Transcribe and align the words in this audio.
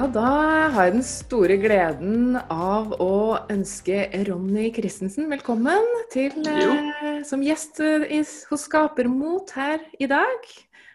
Ja, 0.00 0.06
da 0.08 0.28
har 0.72 0.86
jeg 0.86 0.94
den 0.94 1.02
store 1.04 1.58
gleden 1.60 2.38
av 2.40 2.94
å 3.04 3.36
ønske 3.52 4.06
Ronny 4.24 4.70
Christensen 4.72 5.26
velkommen 5.28 5.84
til, 6.08 6.32
eh, 6.48 7.18
som 7.28 7.42
gjest 7.44 7.82
i, 7.84 8.22
hos 8.48 8.64
Skapermot 8.64 9.52
her 9.52 9.84
i 10.00 10.08
dag. 10.08 10.48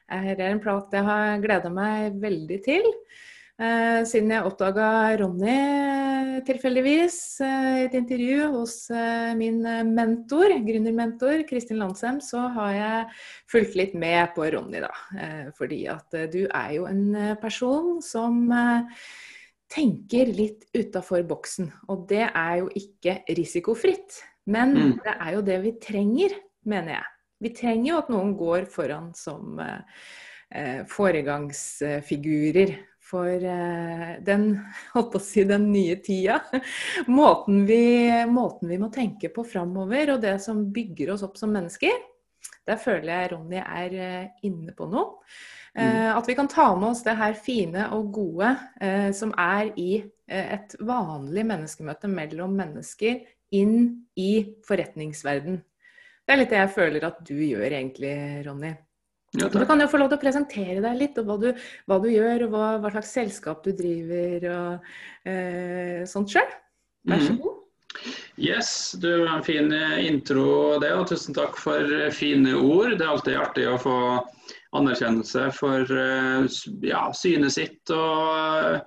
Her 0.09 0.34
er 0.34 0.48
en 0.48 0.63
prat 0.63 0.89
jeg 0.89 1.05
har 1.05 1.38
gleda 1.38 1.70
meg 1.70 2.18
veldig 2.18 2.57
til. 2.66 2.89
Eh, 3.56 4.02
siden 4.04 4.34
jeg 4.34 4.44
oppdaga 4.44 4.86
Ronny 5.22 6.42
tilfeldigvis 6.44 7.20
eh, 7.40 7.68
i 7.80 7.84
et 7.86 7.94
intervju 7.96 8.50
hos 8.52 8.73
eh, 8.91 9.32
min 9.40 9.62
mentor, 9.96 10.52
gründermentor 10.66 11.46
Kristin 11.48 11.80
Landsem, 11.80 12.20
så 12.20 12.49
har 12.58 12.73
jeg 12.76 13.05
fulgt 13.54 13.77
litt 13.80 13.94
med 13.96 14.34
på 14.36 14.49
Ronny, 14.52 14.82
da. 14.84 14.91
fordi 15.55 15.86
at 15.88 16.18
du 16.34 16.41
er 16.49 16.73
jo 16.76 16.90
en 16.90 17.38
person 17.40 18.02
som 18.04 18.44
tenker 19.72 20.34
litt 20.35 20.68
utafor 20.76 21.24
boksen. 21.27 21.72
Og 21.88 22.04
det 22.12 22.26
er 22.27 22.58
jo 22.60 22.68
ikke 22.76 23.22
risikofritt. 23.38 24.20
Men 24.52 24.76
mm. 24.76 24.91
det 25.05 25.13
er 25.16 25.32
jo 25.38 25.46
det 25.48 25.62
vi 25.63 25.72
trenger, 25.82 26.35
mener 26.68 26.98
jeg. 26.98 27.08
Vi 27.46 27.54
trenger 27.55 27.88
jo 27.90 28.02
at 28.02 28.12
noen 28.12 28.35
går 28.38 28.68
foran 28.72 29.10
som 29.18 29.58
eh, 29.63 30.84
foregangsfigurer 30.91 32.76
for 33.05 33.30
eh, 33.30 34.16
den, 34.26 34.48
holdt 34.95 35.12
på 35.13 35.22
å 35.22 35.23
si, 35.23 35.46
den 35.48 35.70
nye 35.73 35.98
tida. 36.04 36.41
Måten 37.20 37.66
vi, 37.70 38.09
måten 38.30 38.72
vi 38.72 38.80
må 38.82 38.90
tenke 38.94 39.32
på 39.34 39.46
framover, 39.48 40.16
og 40.16 40.24
det 40.26 40.38
som 40.43 40.66
bygger 40.74 41.13
oss 41.16 41.26
opp 41.27 41.38
som 41.40 41.54
mennesker. 41.55 41.94
Der 42.66 42.82
føler 42.82 43.12
jeg 43.12 43.34
Ronny 43.35 43.62
er 43.62 43.99
eh, 43.99 44.32
inne 44.48 44.74
på 44.76 44.90
noe. 44.90 45.21
Mm. 45.76 45.84
Eh, 45.84 46.10
at 46.16 46.27
vi 46.29 46.38
kan 46.38 46.49
ta 46.49 46.70
med 46.74 46.94
oss 46.94 47.04
det 47.05 47.18
her 47.20 47.35
fine 47.38 47.90
og 47.98 48.13
gode 48.16 48.54
som 49.18 49.34
er 49.38 49.74
i 49.76 49.98
et 50.26 50.72
vanlig 50.82 51.44
menneskemøte 51.46 52.10
mellom 52.10 52.55
mennesker, 52.57 53.20
inn 53.54 53.76
i 54.18 54.32
forretningsverden. 54.66 55.60
Det 56.26 56.34
er 56.34 56.40
litt 56.40 56.54
det 56.55 56.63
jeg 56.63 56.74
føler 56.74 57.05
at 57.05 57.20
du 57.27 57.35
gjør 57.38 57.68
egentlig, 57.68 58.16
Ronny. 58.48 58.72
Ja, 59.40 59.50
du 59.52 59.66
kan 59.68 59.82
jo 59.82 59.90
få 59.91 60.00
lov 60.02 60.12
til 60.12 60.20
å 60.20 60.24
presentere 60.24 60.80
deg 60.84 61.00
litt, 61.00 61.20
og 61.22 61.30
hva 61.30 61.38
du, 61.41 61.50
hva 61.90 62.00
du 62.04 62.10
gjør, 62.12 62.48
og 62.48 62.55
hva, 62.55 62.70
hva, 62.84 62.94
slags 62.96 63.14
selskap 63.18 63.66
du 63.66 63.74
driver 63.76 64.50
og 64.53 64.90
eh, 65.30 66.02
sånt 66.09 66.34
sjøl. 66.34 66.50
Vær 67.09 67.22
så 67.22 67.36
god. 67.36 67.44
god. 67.46 67.62
Yes, 68.41 68.69
du 69.00 69.08
har 69.12 69.38
en 69.38 69.46
fin 69.46 69.72
eh, 69.72 70.00
intro 70.09 70.75
det, 70.84 70.91
og 70.96 71.08
tusen 71.12 71.36
takk 71.38 71.59
for 71.59 71.91
fine 72.16 72.56
ord. 72.59 72.97
Det 72.97 73.06
er 73.06 73.13
alltid 73.13 73.40
artig 73.40 73.68
å 73.72 73.80
få 73.80 74.00
anerkjennelse 74.75 75.50
for 75.56 75.96
eh, 75.96 76.47
ja, 76.84 77.08
synet 77.16 77.56
sitt 77.56 77.96
og 77.96 78.36
Eh, 78.75 78.81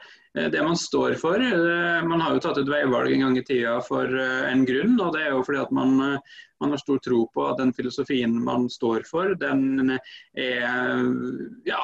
det 0.53 0.63
man 0.63 0.77
står 0.77 1.15
for. 1.21 1.41
Eh, 1.41 2.07
man 2.07 2.21
har 2.21 2.35
jo 2.35 2.43
tatt 2.45 2.61
et 2.61 2.71
veivalg 2.71 3.13
en 3.13 3.27
gang 3.27 3.39
i 3.41 3.45
tida 3.47 3.79
for 3.85 4.07
eh, 4.07 4.47
en 4.53 4.65
grunn. 4.69 4.97
og 5.01 5.13
Det 5.15 5.25
er 5.25 5.35
jo 5.35 5.45
fordi 5.47 5.61
at 5.63 5.75
man, 5.75 5.95
man 6.63 6.75
har 6.75 6.83
stor 6.83 7.01
tro 7.05 7.25
på 7.35 7.47
at 7.49 7.61
den 7.61 7.75
filosofien 7.77 8.35
man 8.45 8.69
står 8.73 9.07
for, 9.09 9.35
den 9.39 9.99
er 10.39 10.67
ja, 11.67 11.83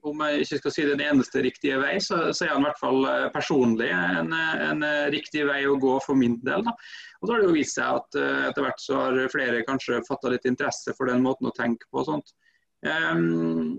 om 0.00 0.22
jeg 0.24 0.44
ikke 0.44 0.58
skal 0.62 0.72
si 0.72 0.84
den 0.88 1.02
eneste 1.04 1.42
riktige 1.44 1.76
vei, 1.82 1.98
så, 2.00 2.30
så 2.32 2.46
er 2.46 2.54
den 2.54 2.64
i 2.64 2.68
hvert 2.70 2.80
fall 2.80 3.08
personlig 3.34 3.90
en, 3.92 4.32
en, 4.32 4.86
riktig 5.12 5.44
vei 5.48 5.60
å 5.68 5.76
gå 5.80 5.98
for 6.06 6.16
min 6.16 6.38
del. 6.46 6.64
Da. 6.64 6.72
Og 7.20 7.26
så 7.26 7.34
har 7.34 7.42
det 7.42 7.50
jo 7.50 7.56
vist 7.58 7.76
seg 7.76 7.98
at 8.00 8.20
etter 8.48 8.64
hvert 8.64 8.80
så 8.80 9.02
har 9.02 9.20
flere 9.32 9.64
kanskje 9.68 10.00
fatta 10.08 10.32
litt 10.32 10.48
interesse 10.48 10.96
for 10.96 11.12
den 11.12 11.20
måten 11.26 11.50
å 11.50 11.56
tenke 11.56 11.84
på. 11.90 12.00
og 12.00 12.08
sånt. 12.08 12.32
Um, 12.80 13.76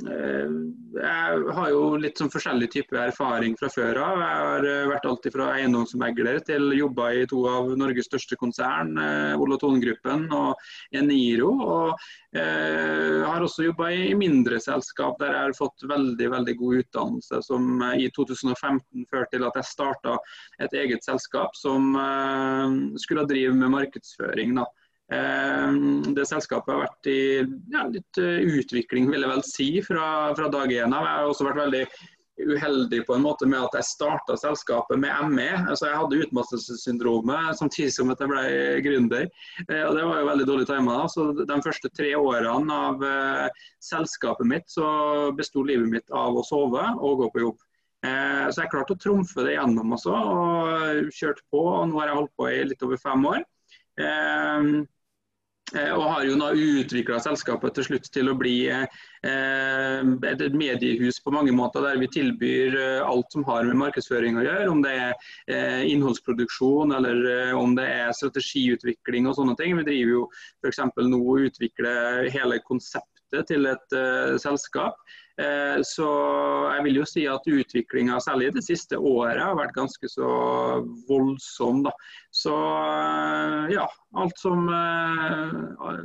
jeg 0.93 1.20
har 1.55 1.69
jo 1.71 1.81
litt 1.99 2.19
sånn 2.19 2.31
forskjellig 2.31 2.67
type 2.73 2.97
erfaring 2.97 3.55
fra 3.59 3.69
før 3.71 3.99
av. 4.03 4.21
Jeg 4.21 4.39
har 4.41 4.67
eh, 4.69 4.89
vært 4.89 5.07
alltid 5.09 5.35
fra 5.35 5.49
eiendomsmegler 5.57 6.39
til 6.47 6.71
jobba 6.77 7.11
i 7.17 7.27
to 7.29 7.43
av 7.49 7.71
Norges 7.79 8.09
største 8.09 8.37
konsern, 8.39 8.93
eh, 9.01 9.35
Ole 9.41 9.57
Thon-gruppen 9.61 10.27
og 10.37 10.61
Eniro. 10.97 11.51
Og 11.65 12.03
eh, 12.37 13.21
har 13.27 13.45
også 13.45 13.67
jobba 13.67 13.91
i 13.95 14.11
mindre 14.17 14.59
selskap 14.63 15.19
der 15.21 15.35
jeg 15.35 15.47
har 15.49 15.57
fått 15.57 15.87
veldig 15.91 16.31
veldig 16.35 16.57
god 16.59 16.83
utdannelse, 16.83 17.41
som 17.47 17.85
i 17.95 18.09
2015 18.15 19.07
førte 19.11 19.35
til 19.35 19.47
at 19.47 19.57
jeg 19.59 19.71
starta 19.71 20.17
et 20.63 20.77
eget 20.83 21.07
selskap 21.07 21.55
som 21.59 21.95
eh, 21.95 22.77
skulle 23.01 23.27
drive 23.29 23.55
med 23.57 23.75
markedsføring. 23.79 24.55
da. 24.59 24.67
Eh, 25.11 25.73
det 26.15 26.23
selskapet 26.29 26.71
har 26.71 26.85
vært 26.85 27.11
i 27.11 27.19
ja, 27.73 27.83
litt 27.91 28.21
eh, 28.21 28.47
utvikling, 28.61 29.09
vil 29.11 29.25
jeg 29.25 29.33
vel 29.33 29.45
si, 29.47 29.69
fra, 29.83 30.31
fra 30.37 30.47
dag 30.53 30.71
én 30.71 30.95
av. 30.95 31.03
Jeg 31.03 31.19
har 31.19 31.31
også 31.31 31.47
vært 31.49 31.63
veldig 31.65 31.85
uheldig 32.41 33.01
på 33.05 33.13
en 33.17 33.25
måte 33.25 33.45
med 33.45 33.59
at 33.59 33.75
jeg 33.75 33.89
starta 33.89 34.37
selskapet 34.39 34.97
med 35.01 35.33
ME. 35.33 35.49
Altså 35.67 35.89
Jeg 35.89 35.99
hadde 35.99 36.21
utmattelsessyndromet 36.25 37.59
samtidig 37.59 37.91
som 37.93 38.13
at 38.13 38.23
jeg 38.23 38.31
ble 38.31 38.45
gründer. 38.85 39.27
Eh, 39.67 39.83
og 39.83 39.99
Det 39.99 40.05
var 40.07 40.21
jo 40.21 40.29
veldig 40.29 40.47
dårlig 40.47 40.69
tima. 40.71 41.01
Så 41.11 41.27
De 41.41 41.59
første 41.67 41.91
tre 41.91 42.13
årene 42.15 42.79
av 42.87 43.03
selskapet 43.83 44.47
mitt 44.47 44.71
så 44.71 44.87
besto 45.35 45.65
livet 45.67 45.91
mitt 45.91 46.07
av 46.15 46.39
å 46.39 46.45
sove 46.47 46.87
og 47.01 47.25
gå 47.25 47.29
på 47.35 47.43
jobb. 47.49 47.59
Så 48.01 48.63
jeg 48.63 48.71
klarte 48.71 48.95
å 48.95 48.97
trumfe 48.97 49.43
det 49.45 49.51
gjennom 49.53 49.91
også, 49.93 50.09
og 50.09 51.11
kjørte 51.13 51.43
på. 51.53 51.59
og 51.61 51.83
Nå 51.91 51.99
har 51.99 52.09
jeg 52.09 52.17
holdt 52.17 52.31
på 52.39 52.47
i 52.49 52.63
litt 52.65 52.81
over 52.87 52.97
fem 52.97 53.27
år. 53.29 53.43
Eh, 54.01 54.71
og 55.71 56.03
har 56.03 56.25
jo 56.27 56.37
nå 56.39 56.49
utvikla 56.57 57.19
selskapet 57.23 57.77
til 57.77 57.87
slutt 57.87 58.09
til 58.13 58.31
å 58.31 58.35
bli 58.37 58.55
eh, 58.71 58.85
et 60.31 60.57
mediehus 60.57 61.21
på 61.23 61.33
mange 61.33 61.53
måter, 61.55 61.85
der 61.85 62.01
vi 62.01 62.09
tilbyr 62.11 62.77
eh, 62.79 63.05
alt 63.05 63.31
som 63.31 63.45
har 63.47 63.63
med 63.69 63.79
markedsføring 63.79 64.39
å 64.39 64.45
gjøre. 64.45 64.67
Om 64.71 64.83
det 64.83 64.95
er 64.97 65.85
innholdsproduksjon 65.91 66.95
eller 66.97 67.55
om 67.57 67.75
det 67.77 67.87
er 67.87 68.17
strategiutvikling 68.17 69.29
og 69.29 69.37
sånne 69.39 69.55
ting. 69.59 69.77
Vi 69.79 69.87
driver 69.87 70.15
jo 70.17 70.27
f.eks. 70.63 70.83
nå 71.07 71.21
og 71.21 71.47
utvikler 71.47 72.29
hele 72.33 72.59
konseptet 72.67 73.10
til 73.47 73.67
et 73.71 73.99
selskap. 74.41 74.99
Eh, 75.41 75.79
så 75.87 76.07
jeg 76.75 76.83
vil 76.85 76.99
jo 76.99 77.05
si 77.07 77.23
at 77.29 77.47
utviklinga, 77.47 78.19
særlig 78.21 78.51
det 78.55 78.63
siste 78.65 78.97
året, 78.97 79.39
har 79.41 79.57
vært 79.57 79.75
ganske 79.77 80.09
så 80.11 80.29
voldsom. 81.07 81.83
Da. 81.87 81.93
Så 82.35 82.55
eh, 82.55 83.71
ja, 83.77 83.87
alt 84.21 84.41
som 84.41 84.67
eh, 84.67 85.55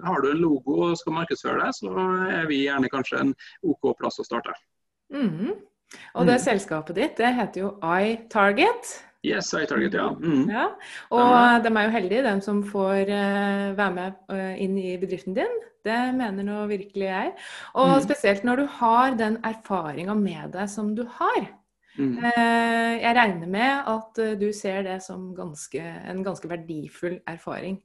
Har 0.06 0.22
du 0.22 0.30
en 0.30 0.42
logo 0.42 0.78
og 0.86 0.98
skal 1.00 1.18
markedsføre 1.18 1.64
deg, 1.64 1.76
så 1.76 2.06
er 2.38 2.46
vi 2.50 2.64
gjerne 2.64 2.92
kanskje 2.92 3.24
en 3.24 3.34
OK 3.66 3.90
plass 3.98 4.22
å 4.22 4.28
starte. 4.28 4.54
Mm. 5.12 5.56
Og 6.18 6.26
det 6.26 6.38
mm. 6.38 6.44
selskapet 6.46 6.98
ditt, 6.98 7.18
det 7.18 7.34
heter 7.36 7.66
jo 7.66 7.74
iTarget. 7.82 8.94
Yes, 9.26 9.50
iTarget, 9.58 9.96
ja. 9.98 10.10
Mm. 10.14 10.44
ja. 10.52 10.66
Og 11.10 11.22
ja. 11.32 11.58
de 11.64 11.72
er 11.72 11.88
jo 11.88 11.94
heldige, 11.96 12.24
de 12.26 12.34
som 12.44 12.62
får 12.66 13.10
uh, 13.10 13.76
være 13.78 13.94
med 13.96 14.20
uh, 14.32 14.54
inn 14.62 14.78
i 14.78 14.94
bedriften 15.02 15.36
din. 15.36 15.60
Det 15.86 15.98
mener 16.16 16.46
nå 16.46 16.62
virkelig 16.70 17.08
jeg. 17.08 17.34
Og 17.74 17.92
mm. 17.96 18.06
spesielt 18.06 18.46
når 18.46 18.62
du 18.62 18.66
har 18.78 19.18
den 19.18 19.38
erfaringa 19.46 20.16
med 20.18 20.54
deg 20.54 20.70
som 20.70 20.94
du 20.96 21.04
har. 21.18 21.46
Mm. 21.96 22.18
Jeg 22.28 23.12
regner 23.16 23.48
med 23.48 23.86
at 23.88 24.18
du 24.36 24.50
ser 24.52 24.82
det 24.84 24.98
som 25.00 25.30
ganske, 25.32 25.80
en 25.80 26.18
ganske 26.26 26.50
verdifull 26.50 27.14
erfaring 27.24 27.78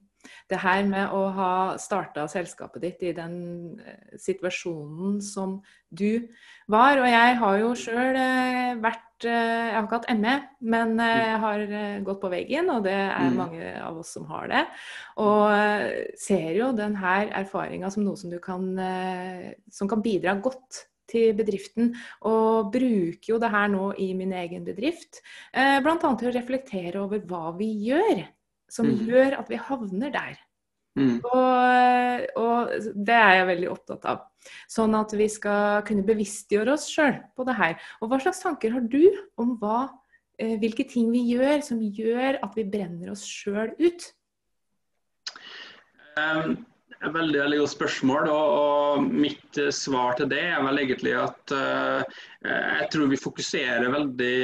det 0.50 0.60
her 0.62 0.82
med 0.86 1.12
å 1.14 1.22
ha 1.36 1.52
starta 1.80 2.26
selskapet 2.30 2.84
ditt 2.84 3.04
i 3.08 3.14
den 3.16 3.36
eh, 3.82 4.18
situasjonen 4.20 5.20
som 5.24 5.60
du 5.90 6.28
var. 6.70 7.00
Og 7.00 7.08
jeg 7.08 7.38
har 7.42 7.58
jo 7.62 7.72
sjøl 7.78 8.18
eh, 8.18 8.74
vært 8.82 9.02
eh, 9.02 9.11
Jeg 9.28 9.74
har 9.74 9.86
ikke 9.86 10.00
hatt 10.00 10.20
ME, 10.20 10.34
men 10.74 10.94
jeg 11.00 11.38
har 11.44 11.64
gått 12.06 12.20
på 12.22 12.30
veggen, 12.32 12.70
og 12.74 12.86
det 12.86 12.94
er 12.94 13.28
mm. 13.30 13.38
mange 13.38 13.72
av 13.80 14.00
oss 14.02 14.12
som 14.16 14.26
har 14.30 14.48
det. 14.50 14.62
Og 15.22 16.14
ser 16.20 16.50
jo 16.58 16.72
den 16.76 16.96
her 17.00 17.30
erfaringa 17.42 17.90
som 17.92 18.06
noe 18.06 18.18
som 18.18 18.32
du 18.32 18.38
kan 18.42 18.66
Som 19.72 19.90
kan 19.90 20.02
bidra 20.04 20.34
godt 20.40 20.84
til 21.12 21.34
bedriften, 21.36 21.90
og 22.28 22.70
bruker 22.72 23.34
jo 23.34 23.40
det 23.42 23.50
her 23.52 23.68
nå 23.72 23.90
i 24.00 24.12
min 24.16 24.32
egen 24.32 24.64
bedrift. 24.64 25.20
Bl.a. 25.52 25.96
til 25.98 26.30
å 26.30 26.36
reflektere 26.36 27.02
over 27.02 27.20
hva 27.28 27.50
vi 27.58 27.68
gjør 27.90 28.22
som 28.72 28.88
mm. 28.88 29.04
gjør 29.08 29.36
at 29.40 29.52
vi 29.52 29.60
havner 29.60 30.14
der. 30.14 30.40
Mm. 30.98 31.20
Og, 31.24 32.24
og, 32.36 32.72
det 32.92 33.16
er 33.16 33.38
jeg 33.38 33.48
veldig 33.48 33.68
opptatt 33.72 34.08
av. 34.10 34.24
Sånn 34.70 34.96
at 34.98 35.14
vi 35.16 35.28
skal 35.32 35.84
kunne 35.88 36.04
bevisstgjøre 36.06 36.74
oss 36.74 36.88
sjøl 36.92 37.20
på 37.36 37.46
det 37.48 37.56
her. 37.58 37.76
Og 38.02 38.10
hva 38.10 38.20
slags 38.22 38.42
tanker 38.44 38.74
har 38.74 38.84
du 38.92 39.04
om 39.40 39.54
hva, 39.62 39.86
eh, 40.38 40.58
hvilke 40.60 40.86
ting 40.88 41.12
vi 41.14 41.24
gjør 41.32 41.62
som 41.64 41.80
gjør 41.80 42.42
at 42.42 42.58
vi 42.58 42.66
brenner 42.68 43.14
oss 43.14 43.24
sjøl 43.24 43.72
ut? 43.80 44.10
Um, 46.20 46.58
veldig, 47.00 47.40
veldig 47.40 47.62
godt 47.62 47.74
spørsmål. 47.76 48.28
Og, 48.28 48.58
og, 48.58 49.08
mitt 49.24 49.62
eh, 49.62 49.72
svar 49.74 50.18
til 50.18 50.28
det 50.32 50.42
er 50.50 50.60
vel 50.66 50.82
egentlig 50.84 51.16
at 51.22 51.56
uh, 51.56 52.20
jeg 52.42 52.88
tror 52.90 53.06
vi 53.06 53.18
fokuserer 53.20 53.92
veldig, 53.92 54.38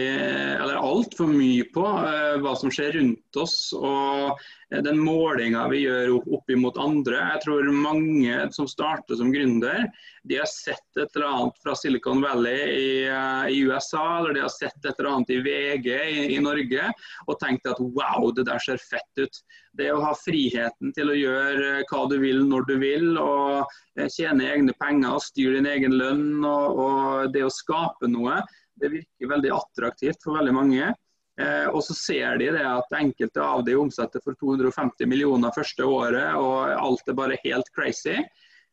eller 0.63 0.79
altfor 0.79 1.31
mye 1.33 1.65
på 1.75 1.83
uh, 1.83 2.37
hva 2.39 2.55
som 2.59 2.71
skjer 2.71 2.95
rundt 3.01 3.41
oss 3.43 3.73
og 3.75 4.39
den 4.69 4.99
målinga 5.01 5.63
vi 5.73 5.81
gjør 5.87 6.11
opp, 6.19 6.51
imot 6.53 6.77
andre. 6.79 7.17
Jeg 7.33 7.43
tror 7.47 7.71
mange 7.73 8.37
som 8.53 8.69
starter 8.69 9.17
som 9.17 9.33
gründer, 9.33 9.87
de 10.29 10.37
har 10.37 10.49
sett 10.51 11.01
et 11.01 11.15
eller 11.17 11.27
annet 11.31 11.63
fra 11.65 11.73
Silicon 11.79 12.21
Valley 12.21 12.67
i, 12.69 12.91
uh, 13.09 13.49
i 13.49 13.63
USA 13.67 14.05
eller 14.19 14.37
de 14.37 14.45
har 14.45 14.53
sett 14.53 14.77
et 14.85 14.93
eller 14.93 15.11
annet 15.15 15.33
i 15.35 15.41
VG 15.43 15.89
i, 15.89 16.21
i, 16.37 16.39
Norge 16.45 16.91
og 17.27 17.39
tenkt 17.41 17.67
at 17.71 17.81
wow, 17.81 18.29
det 18.37 18.47
der 18.51 18.61
ser 18.63 18.79
fett 18.83 19.25
ut. 19.25 19.43
Det 19.79 19.89
å 19.95 20.03
ha 20.03 20.15
friheten 20.17 20.93
til 20.95 21.11
å 21.11 21.17
gjøre 21.17 21.83
hva 21.89 22.05
du 22.11 22.19
vil 22.21 22.45
når 22.47 22.69
du 22.69 22.77
vil 22.83 23.19
og 23.21 24.07
tjene 24.13 24.47
egne 24.53 24.75
penger 24.79 25.17
og 25.17 25.25
styre 25.25 25.59
din 25.59 25.71
egen 25.71 25.97
lønn 25.99 26.45
og, 26.47 26.83
og 26.83 27.33
det 27.35 27.45
å 27.47 27.53
skape 27.53 27.88
noe 28.09 28.41
det 28.81 28.93
virker 28.93 29.31
veldig 29.33 29.53
attraktivt 29.55 30.25
for 30.25 30.39
veldig 30.39 30.55
mange. 30.55 30.91
Eh, 31.39 31.67
og 31.71 31.83
så 31.87 31.95
ser 31.95 32.39
de 32.41 32.51
det 32.57 32.67
at 32.67 32.99
enkelte 32.99 33.43
av 33.43 33.65
de 33.67 33.77
omsetter 33.79 34.23
for 34.25 34.39
250 34.41 35.07
millioner 35.11 35.55
første 35.55 35.87
året, 35.87 36.35
og 36.35 36.71
alt 36.75 37.11
er 37.11 37.19
bare 37.19 37.41
helt 37.45 37.71
crazy. 37.77 38.17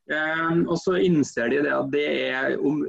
Eh, 0.06 0.58
og 0.66 0.78
så 0.82 0.98
innser 1.02 1.50
de 1.54 1.64
det 1.66 1.74
at 1.74 1.92
det 1.94 2.06
er, 2.30 2.56
om, 2.62 2.82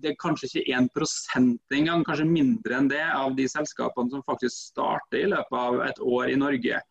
det 0.00 0.12
er 0.12 0.20
kanskje 0.20 0.50
ikke 0.50 0.80
1% 0.80 1.76
engang, 1.76 2.04
kanskje 2.08 2.28
mindre 2.28 2.78
enn 2.78 2.90
det, 2.92 3.04
av 3.04 3.36
de 3.36 3.48
selskapene 3.48 4.12
som 4.12 4.24
faktisk 4.28 4.56
starter 4.72 5.24
i 5.24 5.30
løpet 5.32 5.58
av 5.64 5.80
et 5.88 6.04
år 6.04 6.32
i 6.32 6.38
Norge. 6.40 6.82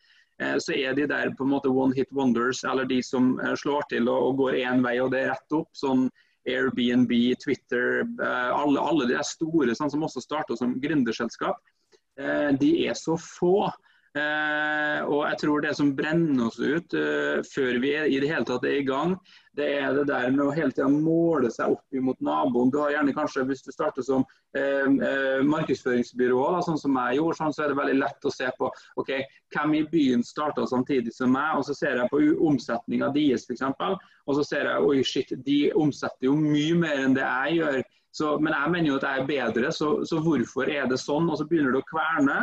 Eh, 0.41 0.57
så 0.61 0.77
er 0.77 0.97
de 0.97 1.09
der 1.09 1.33
på 1.37 1.45
en 1.45 1.53
måte 1.53 1.69
one 1.69 1.97
hit 1.97 2.09
wonders, 2.13 2.63
eller 2.65 2.89
de 2.89 3.01
som 3.05 3.35
eh, 3.39 3.53
slår 3.57 3.89
til 3.93 4.09
og, 4.09 4.31
og 4.31 4.43
går 4.45 4.61
én 4.65 4.85
vei 4.85 4.97
og 5.01 5.13
det 5.13 5.25
er 5.25 5.33
rett 5.35 5.57
opp. 5.61 5.69
sånn 5.77 6.09
Airbnb, 6.49 7.11
Twitter, 7.43 8.01
eh, 8.01 8.49
alle, 8.55 8.81
alle 8.81 9.07
de 9.11 9.19
store 9.25 9.75
sånn, 9.77 9.91
som 9.93 10.05
også 10.07 10.23
starter 10.23 10.57
som 10.59 10.77
gründerselskap, 10.81 11.59
eh, 12.19 12.49
de 12.61 12.71
er 12.87 12.97
så 12.97 13.17
få. 13.21 13.69
Eh, 14.11 15.01
og 15.07 15.21
jeg 15.23 15.37
tror 15.39 15.61
det 15.63 15.71
som 15.77 15.93
brenner 15.95 16.49
oss 16.49 16.57
ut 16.59 16.95
uh, 16.99 17.39
før 17.47 17.77
vi 17.79 17.93
er, 17.95 18.09
i 18.11 18.17
det 18.19 18.27
hele 18.27 18.43
tatt 18.43 18.65
er 18.67 18.81
i 18.81 18.83
gang, 18.83 19.13
det 19.55 19.69
er 19.77 19.93
det 19.95 20.03
der 20.09 20.33
med 20.33 20.43
å 20.43 20.55
hele 20.55 20.75
tida 20.75 20.89
måle 20.91 21.47
seg 21.51 21.77
opp 21.77 21.95
mot 22.03 22.19
naboen. 22.19 22.73
Du 22.73 22.81
har 22.81 22.91
gjerne 22.91 23.15
kanskje, 23.15 23.45
Hvis 23.47 23.63
du 23.63 23.71
starter 23.71 24.03
som 24.03 24.25
uh, 24.25 24.87
uh, 24.91 25.39
markedsføringsbyrå, 25.47 26.41
da, 26.57 26.59
sånn 26.67 26.81
som 26.81 26.99
jeg 26.99 27.21
gjorde, 27.21 27.37
sånn, 27.39 27.55
så 27.55 27.63
er 27.63 27.71
det 27.71 27.79
veldig 27.79 27.97
lett 28.01 28.27
å 28.27 28.33
se 28.35 28.51
på 28.59 28.71
ok, 28.99 29.13
hvem 29.55 29.77
i 29.79 29.85
byen 29.95 30.27
starta 30.27 30.67
samtidig 30.67 31.15
som 31.15 31.31
meg. 31.31 31.55
og 31.61 31.63
Så 31.69 31.77
ser 31.79 32.03
jeg 32.03 32.11
på 32.11 32.19
omsetninga 32.51 33.13
deres 33.15 33.47
f.eks. 33.47 33.63
Og 34.27 34.41
så 34.41 34.47
ser 34.47 34.73
jeg 34.73 34.91
oi 34.91 35.07
shit, 35.07 35.31
de 35.47 35.61
omsetter 35.71 36.27
jo 36.27 36.35
mye 36.35 36.75
mer 36.83 37.05
enn 37.05 37.15
det 37.15 37.23
jeg 37.23 37.61
gjør. 37.61 37.81
Så, 38.11 38.33
men 38.43 38.51
jeg 38.51 38.71
mener 38.73 38.91
jo 38.91 38.99
at 38.99 39.07
jeg 39.07 39.21
er 39.21 39.27
bedre, 39.29 39.71
så, 39.71 39.93
så 40.03 40.19
hvorfor 40.19 40.67
er 40.67 40.89
det 40.91 40.99
sånn? 40.99 41.29
Og 41.31 41.39
så 41.39 41.47
begynner 41.47 41.71
du 41.71 41.79
å 41.79 41.87
kverne. 41.87 42.41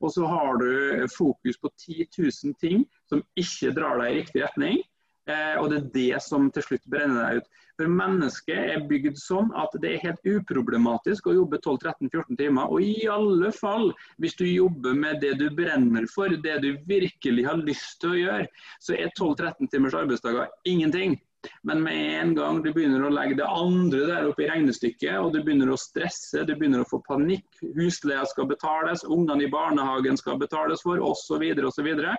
Og 0.00 0.12
så 0.14 0.26
har 0.28 0.60
du 0.60 1.06
fokus 1.14 1.58
på 1.60 1.70
10 1.70 2.06
000 2.18 2.54
ting 2.60 2.86
som 3.10 3.24
ikke 3.38 3.74
drar 3.76 4.00
deg 4.02 4.12
i 4.12 4.20
riktig 4.22 4.44
retning. 4.44 4.82
Eh, 5.28 5.56
og 5.60 5.68
det 5.70 5.78
er 5.78 5.88
det 5.94 6.20
som 6.24 6.46
til 6.52 6.64
slutt 6.64 6.86
brenner 6.88 7.20
deg 7.20 7.40
ut. 7.40 7.48
For 7.78 7.90
mennesket 7.92 8.72
er 8.72 8.86
bygd 8.90 9.18
sånn 9.20 9.52
at 9.60 9.74
det 9.82 9.92
er 9.92 10.04
helt 10.06 10.24
uproblematisk 10.26 11.28
å 11.28 11.36
jobbe 11.36 11.60
12-13-14 11.60 12.38
timer. 12.40 12.72
Og 12.72 12.82
i 12.82 13.04
alle 13.12 13.52
fall 13.54 13.92
hvis 14.18 14.38
du 14.40 14.46
jobber 14.48 14.96
med 14.98 15.20
det 15.22 15.36
du 15.38 15.46
brenner 15.54 16.08
for, 16.10 16.32
det 16.32 16.56
du 16.64 16.72
virkelig 16.88 17.46
har 17.46 17.60
lyst 17.60 18.00
til 18.02 18.16
å 18.16 18.20
gjøre, 18.22 18.48
så 18.82 18.96
er 18.96 19.12
12-13 19.12 19.70
timers 19.70 19.98
arbeidsdager 20.00 20.48
ingenting. 20.66 21.18
Men 21.62 21.82
med 21.82 22.20
en 22.20 22.34
gang 22.34 22.62
du 22.62 22.70
begynner 22.72 23.04
å 23.06 23.12
legge 23.12 23.36
det 23.38 23.46
andre 23.46 24.06
der 24.08 24.28
oppe 24.28 24.44
i 24.44 24.48
regnestykket, 24.50 25.18
og 25.20 25.32
du 25.34 25.40
begynner 25.44 25.70
å 25.72 25.78
stresse, 25.78 26.44
du 26.46 26.54
begynner 26.54 26.82
å 26.82 26.88
få 26.90 27.00
panikk, 27.06 27.46
husleia 27.76 28.24
skal 28.26 28.48
betales, 28.50 29.04
ungene 29.06 29.46
i 29.46 29.50
barnehagen 29.52 30.18
skal 30.18 30.40
betales 30.40 30.82
for, 30.86 30.98
osv., 30.98 31.44
osv. 31.54 31.70
Så, 31.78 31.84
videre. 31.86 32.16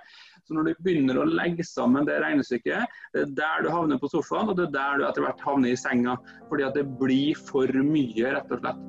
så 0.47 0.55
når 0.55 0.69
du 0.69 0.83
begynner 0.85 1.19
å 1.19 1.27
legge 1.27 1.65
sammen 1.67 2.07
det 2.07 2.21
regnestykket, 2.23 2.99
det 3.15 3.25
er 3.25 3.33
der 3.41 3.65
du 3.65 3.73
havner 3.73 3.99
på 3.99 4.11
sofaen, 4.11 4.51
og 4.51 4.55
det 4.59 4.69
er 4.69 4.77
der 4.77 5.01
du 5.01 5.07
etter 5.09 5.27
hvert 5.27 5.43
havner 5.43 5.73
i 5.73 5.79
senga. 5.79 6.15
Fordi 6.47 6.69
at 6.69 6.79
det 6.79 6.87
blir 7.01 7.35
for 7.49 7.67
mye, 7.83 8.37
rett 8.37 8.55
og 8.55 8.63
slett. 8.63 8.87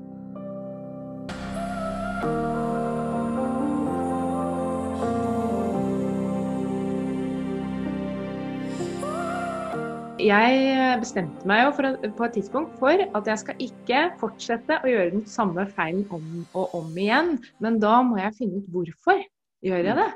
Jeg 10.27 11.01
bestemte 11.03 11.49
meg 11.49 11.65
jo 11.65 11.75
for, 11.77 11.99
på 12.17 12.27
et 12.27 12.35
tidspunkt 12.39 12.77
for 12.81 13.03
at 13.03 13.29
jeg 13.31 13.41
skal 13.43 13.63
ikke 13.65 14.01
fortsette 14.21 14.81
å 14.81 14.91
gjøre 14.91 15.13
den 15.15 15.27
samme 15.29 15.67
feilen 15.75 16.07
om 16.15 16.25
og 16.59 16.75
om 16.79 16.91
igjen. 16.99 17.37
Men 17.63 17.79
da 17.83 18.01
må 18.07 18.21
jeg 18.21 18.37
finne 18.39 18.61
ut 18.61 18.73
hvorfor 18.73 19.23
gjør 19.65 19.89
jeg 19.91 19.99
det. 19.99 20.09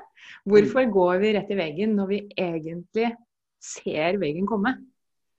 Hvorfor 0.49 0.91
går 0.93 1.23
vi 1.23 1.33
rett 1.37 1.53
i 1.53 1.59
veggen 1.59 1.95
når 1.99 2.11
vi 2.11 2.21
egentlig 2.41 3.11
ser 3.65 4.21
veggen 4.21 4.49
komme? 4.49 4.77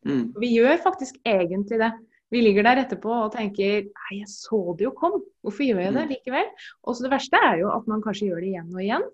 Mm. 0.05 0.33
Vi 0.37 0.51
gjør 0.53 0.77
faktisk 0.83 1.17
egentlig 1.25 1.81
det. 1.81 1.91
Vi 2.33 2.41
ligger 2.41 2.65
der 2.65 2.81
etterpå 2.83 3.11
og 3.25 3.33
tenker 3.35 3.85
Nei, 3.85 4.19
jeg 4.19 4.29
så 4.31 4.59
det 4.77 4.87
jo 4.87 4.93
kom. 4.97 5.19
Hvorfor 5.45 5.65
gjør 5.65 5.83
jeg 5.83 5.95
det 5.95 6.05
mm. 6.05 6.13
likevel? 6.13 6.53
Og 6.83 6.97
så 6.97 7.05
det 7.05 7.13
verste 7.13 7.41
er 7.41 7.61
jo 7.61 7.71
at 7.73 7.89
man 7.89 8.03
kanskje 8.05 8.31
gjør 8.31 8.41
det 8.43 8.51
igjen 8.53 8.73
og 8.73 8.81
igjen. 8.83 9.05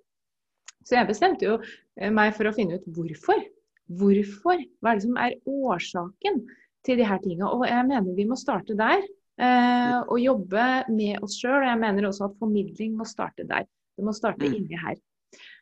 Så 0.87 0.97
jeg 0.97 1.09
bestemte 1.09 1.45
jo 1.47 1.57
eh, 1.61 2.11
meg 2.13 2.33
for 2.37 2.49
å 2.49 2.55
finne 2.55 2.79
ut 2.79 2.87
hvorfor. 2.95 3.43
Hvorfor? 3.87 4.61
Hva 4.79 4.91
er 4.91 4.99
det 4.99 5.05
som 5.07 5.17
er 5.19 5.37
årsaken 5.49 6.43
til 6.85 7.01
de 7.01 7.07
her 7.07 7.21
tingene? 7.23 7.49
Og 7.49 7.65
jeg 7.67 7.87
mener 7.89 8.17
vi 8.17 8.27
må 8.29 8.37
starte 8.39 8.77
der. 8.77 9.03
Eh, 9.41 9.99
og 10.01 10.19
jobbe 10.21 10.65
med 10.91 11.23
oss 11.25 11.39
sjøl. 11.39 11.61
Og 11.61 11.69
jeg 11.69 11.81
mener 11.81 12.09
også 12.09 12.29
at 12.29 12.37
formidling 12.41 12.97
må 12.99 13.07
starte 13.09 13.47
der. 13.47 13.65
Det 13.97 14.05
må 14.05 14.13
starte 14.15 14.47
mm. 14.47 14.59
inni 14.59 14.79
her. 14.79 14.99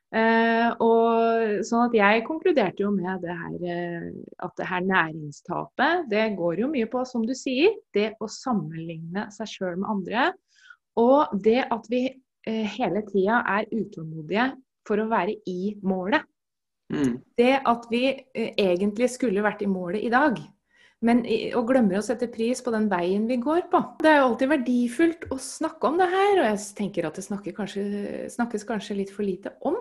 Eh, 0.09 0.69
og 0.81 1.59
sånn 1.67 1.83
at 1.85 1.93
jeg 1.93 2.23
konkluderte 2.25 2.81
jo 2.81 2.89
med 2.89 3.21
det 3.21 3.35
her, 3.37 3.57
eh, 3.61 4.07
at 4.41 4.55
det 4.57 4.65
her 4.65 4.81
næringstapet, 4.87 6.07
det 6.09 6.23
går 6.39 6.63
jo 6.63 6.69
mye 6.71 6.87
på, 6.89 7.03
som 7.05 7.25
du 7.27 7.35
sier, 7.37 7.75
det 7.93 8.15
å 8.17 8.29
sammenligne 8.31 9.27
seg 9.35 9.51
sjøl 9.51 9.77
med 9.77 9.91
andre. 9.91 10.31
Og 10.97 11.37
det 11.45 11.61
at 11.69 11.85
vi 11.91 12.07
eh, 12.09 12.65
hele 12.79 13.05
tida 13.05 13.43
er 13.53 13.69
utålmodige 13.69 14.49
for 14.87 15.01
å 15.01 15.09
være 15.11 15.37
i 15.45 15.75
målet. 15.85 16.25
Mm. 16.89 17.19
Det 17.37 17.51
at 17.69 17.89
vi 17.91 18.03
eh, 18.09 18.53
egentlig 18.57 19.11
skulle 19.13 19.45
vært 19.45 19.61
i 19.65 19.69
målet 19.69 20.05
i 20.05 20.11
dag, 20.13 20.39
men, 21.05 21.21
og 21.55 21.69
glemmer 21.69 21.99
å 21.99 22.03
sette 22.03 22.27
pris 22.31 22.59
på 22.63 22.73
den 22.75 22.89
veien 22.91 23.27
vi 23.29 23.37
går 23.39 23.69
på. 23.71 23.79
Det 24.03 24.09
er 24.11 24.17
jo 24.19 24.27
alltid 24.31 24.51
verdifullt 24.51 25.29
å 25.31 25.37
snakke 25.39 25.87
om 25.87 25.99
det 26.01 26.09
her, 26.11 26.33
og 26.41 26.47
jeg 26.49 26.63
tenker 26.75 27.07
at 27.07 27.19
det 27.19 27.55
kanskje, 27.55 27.85
snakkes 28.33 28.67
kanskje 28.67 28.97
litt 28.99 29.13
for 29.15 29.27
lite 29.27 29.53
om. 29.63 29.79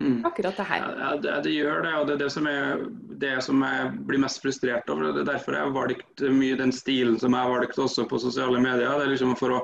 Mm. 0.00 0.24
Akkurat 0.28 0.56
det 0.56 0.62
her. 0.62 0.96
Ja, 0.98 1.16
det, 1.16 1.34
det, 1.42 1.50
gjør 1.50 1.82
det, 1.82 1.92
og 1.96 2.06
det 2.06 2.14
er 2.16 2.18
det 2.20 2.30
som, 2.34 2.46
jeg, 2.50 2.88
det 3.22 3.32
som 3.46 3.62
jeg 3.64 3.92
blir 4.08 4.20
mest 4.20 4.42
frustrert 4.44 4.90
over. 4.92 5.08
Det 5.16 5.22
er 5.22 5.30
derfor 5.30 5.56
jeg 5.56 5.64
har 5.64 5.72
valgt 5.72 6.24
mye 6.36 6.58
den 6.60 6.74
stilen 6.76 7.16
som 7.22 7.32
jeg 7.32 7.48
har 7.48 7.54
valgt 7.54 7.80
også 7.80 8.04
på 8.10 8.20
sosiale 8.20 8.60
medier. 8.60 8.92
Det 8.92 9.06
er 9.06 9.14
liksom 9.14 9.32
for 9.40 9.56
å, 9.56 9.62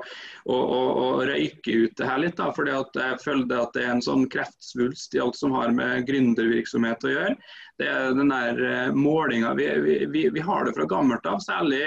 å, 0.49 0.57
å, 0.57 0.79
å 1.03 1.09
røyke 1.29 1.77
ut 1.83 1.93
det 1.99 2.09
her 2.09 2.23
litt. 2.23 2.37
da, 2.39 2.49
fordi 2.55 2.73
jeg 2.73 3.21
føler 3.21 3.61
at 3.61 3.77
det 3.77 3.85
er 3.85 3.93
en 3.93 4.05
sånn 4.05 4.25
kreftsvulst 4.33 5.13
i 5.13 5.21
alt 5.21 5.37
som 5.37 5.53
har 5.53 5.69
med 5.75 6.07
gründervirksomhet 6.09 7.05
å 7.05 7.13
gjøre 7.13 7.37
det 7.81 7.87
er 7.89 8.13
den 8.13 8.29
der 8.29 8.59
eh, 8.63 8.93
målinga. 8.93 9.53
Vi, 9.57 9.65
vi, 10.11 10.29
vi, 10.29 10.39
har 10.39 10.65
det 10.65 10.73
fra 10.77 10.85
gammelt 10.85 11.25
av, 11.25 11.39
særlig 11.41 11.81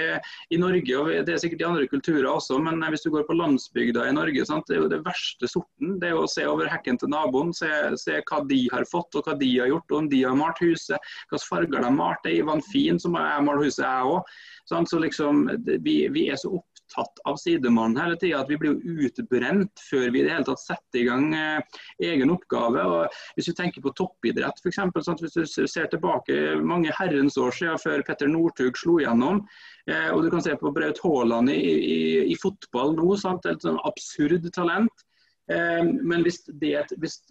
i 0.51 0.59
Norge. 0.59 0.97
og 0.97 1.11
Det 1.25 1.33
er 1.33 1.41
sikkert 1.41 1.63
i 1.63 1.67
andre 1.69 1.87
kulturer 1.87 2.27
også, 2.29 2.59
men 2.63 2.83
hvis 2.91 3.05
du 3.05 3.11
går 3.13 3.23
på 3.27 3.37
landsbygda 3.37 4.07
i 4.09 4.15
Norge, 4.15 4.45
sant? 4.45 4.67
det 4.67 4.77
er 4.77 4.83
jo 4.83 4.91
det 4.91 5.01
verste 5.05 5.49
sorten. 5.51 5.95
Det 6.01 6.11
er 6.11 6.19
å 6.19 6.27
se 6.31 6.43
over 6.49 6.67
hekken 6.71 6.99
til 6.99 7.11
naboen, 7.13 7.53
se, 7.55 7.71
se, 7.99 8.19
hva 8.27 8.36
de 8.49 8.61
har 8.73 8.87
fått 8.89 9.17
og 9.17 9.27
hva 9.27 9.35
de 9.39 9.51
har 9.59 9.71
gjort. 9.71 9.97
Om 9.99 10.09
de 10.11 10.23
har 10.23 10.37
malt 10.37 10.61
huset, 10.63 11.11
hvilke 11.29 11.49
farger 11.49 11.79
de 11.79 11.85
har 11.89 11.95
malt. 11.95 12.23
Det 12.23 12.33
er 12.33 12.43
Ivan 12.43 12.63
Fien 12.71 12.99
som 13.01 13.17
har 13.17 13.43
malt 13.45 13.65
huset, 13.65 13.85
jeg 13.85 14.15
òg. 14.15 14.37
Så 14.67 14.99
liksom, 14.99 15.45
vi, 15.79 16.07
vi, 16.11 16.27
er 16.29 16.35
så 16.35 16.51
opptatt 16.57 17.21
av 17.25 17.37
sidemannen 17.39 18.01
hele 18.01 18.17
tida. 18.19 18.41
At 18.41 18.51
vi 18.51 18.57
blir 18.59 19.05
utbrent 19.07 19.79
før 19.89 20.09
vi 20.11 20.21
i 20.21 20.25
det 20.25 20.33
hele 20.33 20.47
tatt 20.49 20.63
setter 20.63 20.99
i 21.01 21.05
gang 21.07 21.29
eh, 21.37 21.79
egen 22.03 22.33
oppgave. 22.33 22.83
Og 22.83 23.17
hvis 23.37 23.47
vi 23.51 23.55
tenker 23.61 23.85
på 23.85 23.95
toppidrett 23.95 24.59
f.eks. 24.59 24.81
Sånn 25.07 25.21
hvis 25.23 25.55
du 25.55 25.67
ser 25.71 25.87
tilbake 25.91 26.57
mange 26.59 26.91
herrens 26.99 27.39
år 27.39 27.55
siden 27.55 27.79
før 27.79 28.03
Petter 28.07 28.31
Northug 28.31 28.79
slo 28.79 28.99
gjennom. 29.03 29.45
Eh, 29.87 30.09
og 30.11 30.25
du 30.25 30.31
kan 30.33 30.43
se 30.43 30.55
på 30.59 30.73
Braut 30.75 30.99
Haaland 31.03 31.53
i, 31.53 31.59
i, 31.63 31.99
i, 32.33 32.39
fotball 32.41 32.97
nå. 32.99 33.13
Sant? 33.19 33.47
Et 33.47 33.63
sånn 33.63 33.79
absurd 33.87 34.51
talent. 34.55 35.06
Eh, 35.51 35.83
men 35.83 36.23
hvis, 36.25 36.41
det, 36.59 36.73
hvis, 36.99 37.21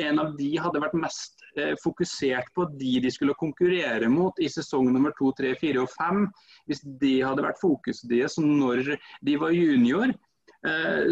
en 0.00 0.20
av 0.22 0.32
de 0.38 0.48
hadde 0.60 0.80
vært 0.80 0.96
mest 0.96 1.42
eh, 1.60 1.74
fokusert 1.82 2.48
på 2.56 2.64
de 2.80 2.94
de 3.04 3.12
skulle 3.12 3.36
konkurrere 3.36 4.08
mot 4.08 4.38
i 4.40 4.48
sesong 4.48 4.88
nummer 4.94 5.12
to, 5.18 5.32
tre, 5.36 5.52
fire 5.60 5.84
og 5.84 5.92
fem, 5.92 6.24
hvis 6.70 6.80
det 7.02 7.18
hadde 7.26 7.44
vært 7.44 7.60
fokuset 7.60 8.08
deres 8.08 8.38
når 8.40 8.96
de 8.96 9.36
var 9.42 9.52
junior, 9.52 10.14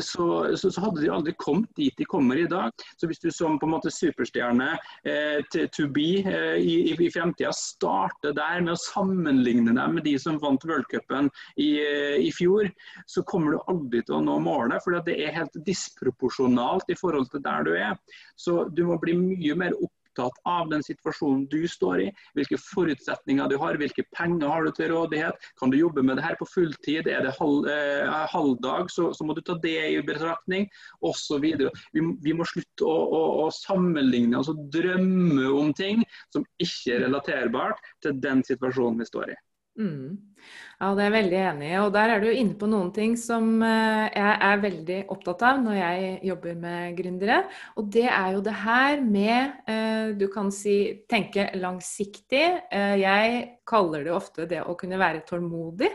så, 0.00 0.26
så, 0.56 0.70
så, 0.70 0.80
hadde 0.82 1.02
de 1.02 1.10
aldri 1.12 1.34
kommet 1.38 1.70
dit 1.78 1.94
de 1.98 2.06
kommer 2.08 2.38
i 2.40 2.46
dag. 2.50 2.72
Så 2.96 3.08
hvis 3.10 3.22
du 3.22 3.30
som 3.34 3.58
på 3.60 3.68
en 3.68 3.74
måte 3.76 3.92
superstjerne 3.92 4.72
eh, 5.06 5.40
to 5.74 5.86
be 5.94 6.22
eh, 6.22 6.56
i, 6.58 6.76
i, 6.90 6.94
i 6.94 7.10
fremtida 7.12 7.52
starter 7.54 8.34
der 8.36 8.62
med 8.64 8.74
å 8.74 8.82
sammenligne 8.82 9.74
deg 9.76 9.96
med 9.96 10.06
de 10.06 10.16
som 10.20 10.40
vant 10.42 10.64
worldcupen 10.68 11.30
i, 11.56 11.70
eh, 11.82 12.18
i 12.24 12.30
fjor, 12.34 12.70
så 13.10 13.24
kommer 13.30 13.54
du 13.54 13.72
aldri 13.72 14.02
til 14.04 14.18
å 14.18 14.24
nå 14.24 14.38
målet. 14.44 14.82
For 14.84 14.96
det 15.06 15.18
er 15.18 15.36
helt 15.38 15.60
disproporsjonalt 15.66 16.90
i 16.90 16.98
forhold 16.98 17.30
til 17.32 17.44
der 17.44 17.66
du 17.66 17.74
er. 17.76 17.98
Så 18.36 18.64
du 18.74 18.84
må 18.88 18.98
bli 19.02 19.16
mye 19.18 19.58
mer 19.58 19.76
opp 19.78 19.92
opptatt 20.14 20.40
av 20.44 20.68
den 20.70 20.82
situasjonen 20.82 21.46
du 21.50 21.66
står 21.68 22.00
i, 22.00 22.08
hvilke 22.34 22.58
forutsetninger 22.60 23.48
du 23.48 23.56
har, 23.58 23.76
hvilke 23.76 24.04
penger 24.14 24.48
har 24.48 24.64
du 24.64 24.72
til 24.72 24.92
rådighet. 24.92 25.34
Kan 25.58 25.70
du 25.70 25.78
jobbe 25.78 26.02
med 26.02 26.16
det 26.16 26.24
her 26.24 26.36
på 26.38 26.46
fulltid, 26.46 27.08
er 27.08 27.24
det 27.24 27.34
halv, 27.38 27.66
eh, 27.68 28.26
halvdag, 28.30 28.90
så, 28.90 29.12
så, 29.14 29.24
må 29.24 29.34
du 29.34 29.42
ta 29.42 29.58
det 29.58 29.76
i 29.94 30.02
betraktning, 30.02 30.68
osv. 31.00 31.42
Vi, 31.42 32.04
vi 32.22 32.36
må 32.36 32.44
slutte 32.44 32.86
å, 32.86 32.94
å, 32.94 33.22
å 33.46 33.48
sammenligne, 33.54 34.38
altså 34.38 34.54
drømme 34.54 35.48
om 35.50 35.72
ting 35.74 36.04
som 36.32 36.46
ikke 36.58 36.98
er 36.98 37.04
relaterbart 37.08 37.82
til 38.04 38.20
den 38.20 38.44
situasjonen 38.46 39.02
vi 39.02 39.10
står 39.10 39.34
i. 39.34 39.40
Mm. 39.74 40.34
Ja, 40.78 40.90
det 40.94 41.02
er 41.02 41.08
jeg 41.08 41.14
veldig 41.14 41.38
enig 41.40 41.68
i. 41.70 41.76
Og 41.80 41.92
der 41.94 42.12
er 42.14 42.22
du 42.22 42.28
inne 42.30 42.56
på 42.58 42.68
noen 42.70 42.90
ting 42.94 43.14
som 43.18 43.62
eh, 43.64 44.06
jeg 44.12 44.34
er 44.48 44.62
veldig 44.62 44.98
opptatt 45.14 45.44
av 45.48 45.60
når 45.62 45.78
jeg 45.78 46.10
jobber 46.30 46.58
med 46.60 46.98
gründere. 46.98 47.38
Og 47.80 47.88
det 47.94 48.06
er 48.10 48.34
jo 48.36 48.42
det 48.44 48.56
her 48.64 49.04
med 49.04 49.70
eh, 49.70 50.14
Du 50.18 50.26
kan 50.32 50.50
si 50.54 50.76
tenke 51.10 51.48
langsiktig. 51.58 52.44
Eh, 52.70 52.96
jeg 53.02 53.44
kaller 53.66 54.04
det 54.06 54.14
ofte 54.14 54.48
det 54.50 54.62
å 54.62 54.76
kunne 54.78 55.00
være 55.00 55.24
tålmodig. 55.28 55.90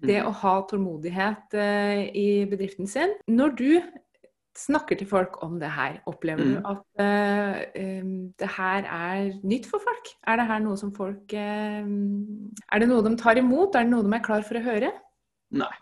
Det 0.00 0.20
mm. 0.22 0.28
å 0.30 0.36
ha 0.44 0.54
tålmodighet 0.64 1.58
i 2.16 2.28
bedriften 2.48 2.86
sin. 2.88 3.10
Når 3.28 3.50
du 3.58 3.72
snakker 4.58 4.98
til 4.98 5.06
folk 5.08 5.38
om 5.44 5.58
det 5.60 5.70
her, 5.70 6.00
opplever 6.10 6.44
mm. 6.44 6.50
du 6.50 6.70
at 6.72 6.80
uh, 7.02 8.02
um, 8.02 8.14
det 8.38 8.48
her 8.56 8.88
er 8.88 9.30
nytt 9.46 9.68
for 9.70 9.82
folk? 9.84 10.10
Er 10.26 10.40
det 10.40 10.48
her 10.50 10.64
noe 10.64 10.80
som 10.80 10.94
folk 10.96 11.34
uh, 11.36 11.86
Er 12.72 12.82
det 12.82 12.90
noe 12.90 13.04
de 13.06 13.14
tar 13.20 13.40
imot? 13.40 13.76
Er 13.76 13.86
det 13.86 13.94
noe 13.94 14.06
de 14.06 14.16
er 14.16 14.26
klar 14.26 14.46
for 14.46 14.58
å 14.58 14.64
høre? 14.64 14.92
Nei. 15.54 15.72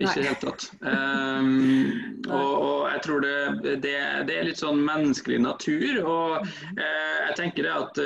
Ikke 0.00 0.22
i 0.22 0.22
det 0.22 0.28
hele 0.30 0.40
tatt. 0.40 0.64
Um, 0.80 2.22
og, 2.32 2.52
og, 2.56 2.78
jeg 2.88 3.00
tror 3.04 3.20
det, 3.20 3.34
det, 3.60 3.74
det, 3.84 4.36
er 4.38 4.46
litt 4.46 4.60
sånn 4.60 4.80
menneskelig 4.86 5.42
natur. 5.44 5.98
Og 6.00 6.46
uh, 6.46 7.18
jeg 7.28 7.34
tenker 7.36 7.68
det 7.68 7.74
at 7.74 8.00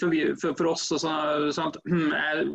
for, 0.00 0.10
vi, 0.10 0.24
for, 0.40 0.56
for 0.58 0.72
oss 0.72 0.88
og 0.96 1.04
sånt, 1.54 1.78
jeg, 1.86 2.48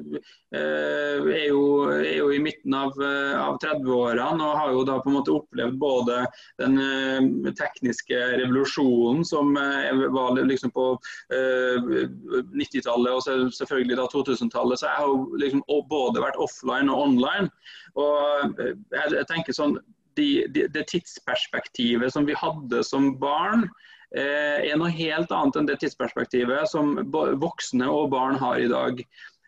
uh, 0.56 1.30
er 1.30 1.46
jo, 1.48 1.64
er 1.96 2.18
jo, 2.20 2.28
i 2.36 2.42
midten 2.44 2.76
av, 2.76 3.00
av 3.00 3.58
30-årene 3.64 4.44
og 4.44 4.60
har 4.60 4.76
jo 4.76 4.84
da 4.92 5.00
på 5.00 5.12
en 5.12 5.18
måte 5.22 5.38
opplevd 5.40 5.80
både 5.80 6.20
den 6.60 6.78
uh, 6.84 7.52
tekniske 7.58 8.20
revolusjonen 8.44 9.24
som 9.28 9.56
uh, 9.56 10.06
var 10.12 10.36
liksom 10.44 10.76
på 10.76 10.92
uh, 11.00 11.92
90-tallet 12.60 13.16
og 13.16 13.56
selvfølgelig 13.56 14.02
da 14.04 14.12
2000-tallet. 14.12 14.84
Så 14.84 14.90
jeg 14.92 15.00
har 15.00 15.08
jo 15.08 15.40
liksom 15.40 15.64
både 15.90 16.28
vært 16.28 16.44
offline 16.44 16.92
og 16.92 17.08
online. 17.08 17.50
Og 17.96 18.60
jeg, 18.60 19.14
jeg 19.16 19.28
tenker 19.30 19.56
sånn 19.56 19.78
de, 20.18 20.46
de, 20.52 20.68
Det 20.74 20.86
tidsperspektivet 20.92 22.14
som 22.14 22.28
vi 22.28 22.36
hadde 22.38 22.84
som 22.84 23.14
barn, 23.22 23.70
er 24.10 24.74
noe 24.82 24.90
helt 24.90 25.30
annet 25.32 25.60
enn 25.60 25.68
det 25.70 25.76
tidsperspektivet 25.84 26.66
som 26.72 26.96
voksne 27.40 27.86
og 27.94 28.10
barn 28.10 28.40
har 28.42 28.58
i 28.58 28.70
dag. 28.72 29.04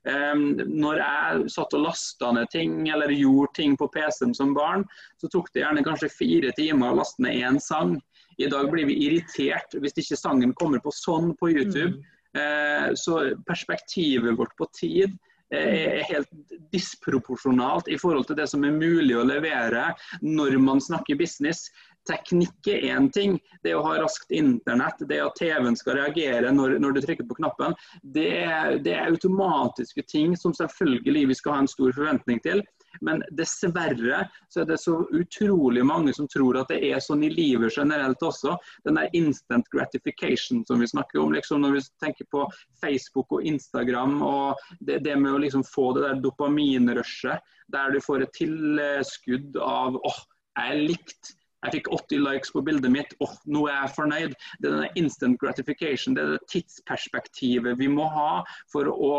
Når 0.06 1.02
jeg 1.02 1.50
satt 1.54 1.74
og 1.78 1.84
lasta 1.88 2.30
ned 2.38 2.50
ting 2.54 2.78
eller 2.90 3.14
gjorde 3.14 3.56
ting 3.58 3.74
på 3.78 3.90
PC-en 3.94 4.36
som 4.38 4.54
barn, 4.54 4.86
så 5.22 5.30
tok 5.34 5.50
det 5.54 5.64
gjerne 5.64 5.84
kanskje 5.86 6.14
fire 6.14 6.54
timer 6.58 6.94
å 6.94 7.02
laste 7.02 7.26
ned 7.26 7.42
én 7.42 7.60
sang. 7.62 7.98
I 8.42 8.50
dag 8.50 8.70
blir 8.72 8.88
vi 8.90 8.98
irritert 9.06 9.76
hvis 9.78 9.98
ikke 10.02 10.18
sangen 10.18 10.56
kommer 10.58 10.82
på 10.82 10.94
sånn 10.96 11.36
på 11.38 11.52
YouTube. 11.54 11.98
Mm. 11.98 12.08
Uh, 12.32 12.88
så 12.96 13.18
perspektivet 13.44 14.38
vårt 14.40 14.54
på 14.56 14.64
tid 14.72 15.10
eh, 15.10 15.31
er 15.52 16.04
helt 16.10 16.30
disproporsjonalt 16.72 17.90
i 17.92 17.98
forhold 18.00 18.28
til 18.30 18.38
det 18.40 18.48
som 18.52 18.64
er 18.66 18.76
mulig 18.76 19.16
å 19.18 19.28
levere 19.28 19.92
når 20.24 20.58
man 20.64 20.82
snakker 20.84 21.20
business. 21.20 21.68
Teknikk 22.10 22.68
er 22.72 22.88
én 22.96 23.12
ting. 23.14 23.36
Det 23.64 23.76
å 23.78 23.84
ha 23.86 23.98
raskt 24.02 24.32
internett, 24.34 25.04
det 25.10 25.20
at 25.22 25.36
TV-en 25.38 25.78
skal 25.78 26.00
reagere 26.00 26.54
når, 26.56 26.80
når, 26.82 26.96
du 26.96 27.02
trykker 27.06 27.28
på 27.30 27.38
knappen, 27.38 27.76
det 28.02 28.30
er, 28.42 28.78
det 28.82 28.96
er, 28.96 29.12
automatiske 29.12 30.06
ting 30.10 30.34
som 30.40 30.56
selvfølgelig 30.58 31.28
vi 31.30 31.38
skal 31.38 31.58
ha 31.58 31.66
en 31.66 31.70
stor 31.70 31.94
forventning 31.94 32.42
til. 32.46 32.64
Men 33.02 33.24
dessverre 33.38 34.26
så 34.52 34.62
er 34.62 34.70
det 34.70 34.80
så 34.82 34.98
utrolig 35.16 35.84
mange 35.88 36.14
som 36.14 36.28
tror 36.32 36.60
at 36.62 36.72
det 36.74 36.82
er 36.92 37.04
sånn 37.04 37.24
i 37.24 37.32
livet 37.32 37.74
generelt 37.78 38.22
også. 38.26 38.58
Den 38.86 39.00
der 39.00 39.12
instant 39.18 39.70
gratification 39.74 40.66
som 40.68 40.82
vi 40.84 40.90
snakker 40.92 41.22
om. 41.22 41.34
liksom 41.34 41.62
Når 41.64 41.78
vi 41.78 41.84
tenker 42.04 42.28
på 42.32 42.46
Facebook 42.82 43.32
og 43.32 43.48
Instagram 43.48 44.20
og 44.26 44.62
det, 44.80 45.02
det 45.06 45.16
med 45.16 45.34
å 45.34 45.42
liksom 45.42 45.64
få 45.68 45.92
det 45.98 46.08
der 46.08 46.24
dopaminrushet 46.24 47.58
der 47.72 47.94
du 47.94 48.02
får 48.04 48.26
et 48.26 48.34
tilskudd 48.36 49.56
av 49.64 49.96
åh, 49.96 50.10
oh, 50.12 50.24
jeg 50.60 50.74
er 50.74 50.82
likt 50.90 51.36
jeg 51.62 51.76
fikk 51.76 51.92
80 51.94 52.24
likes 52.26 52.54
på 52.54 52.64
bildet 52.66 52.92
mitt, 52.94 53.14
åh, 53.22 53.30
oh, 53.30 53.42
nå 53.54 53.66
er 53.70 53.76
jeg 53.76 53.94
fornøyd. 53.98 54.36
Det 54.60 54.70
er 54.70 54.76
denne 54.76 54.90
instant 54.98 55.38
gratification, 55.42 56.16
det 56.18 56.24
er 56.24 56.32
det 56.36 56.48
tidsperspektivet 56.50 57.78
vi 57.78 57.90
må 57.92 58.08
ha 58.10 58.42
for 58.72 58.90
å 58.90 59.12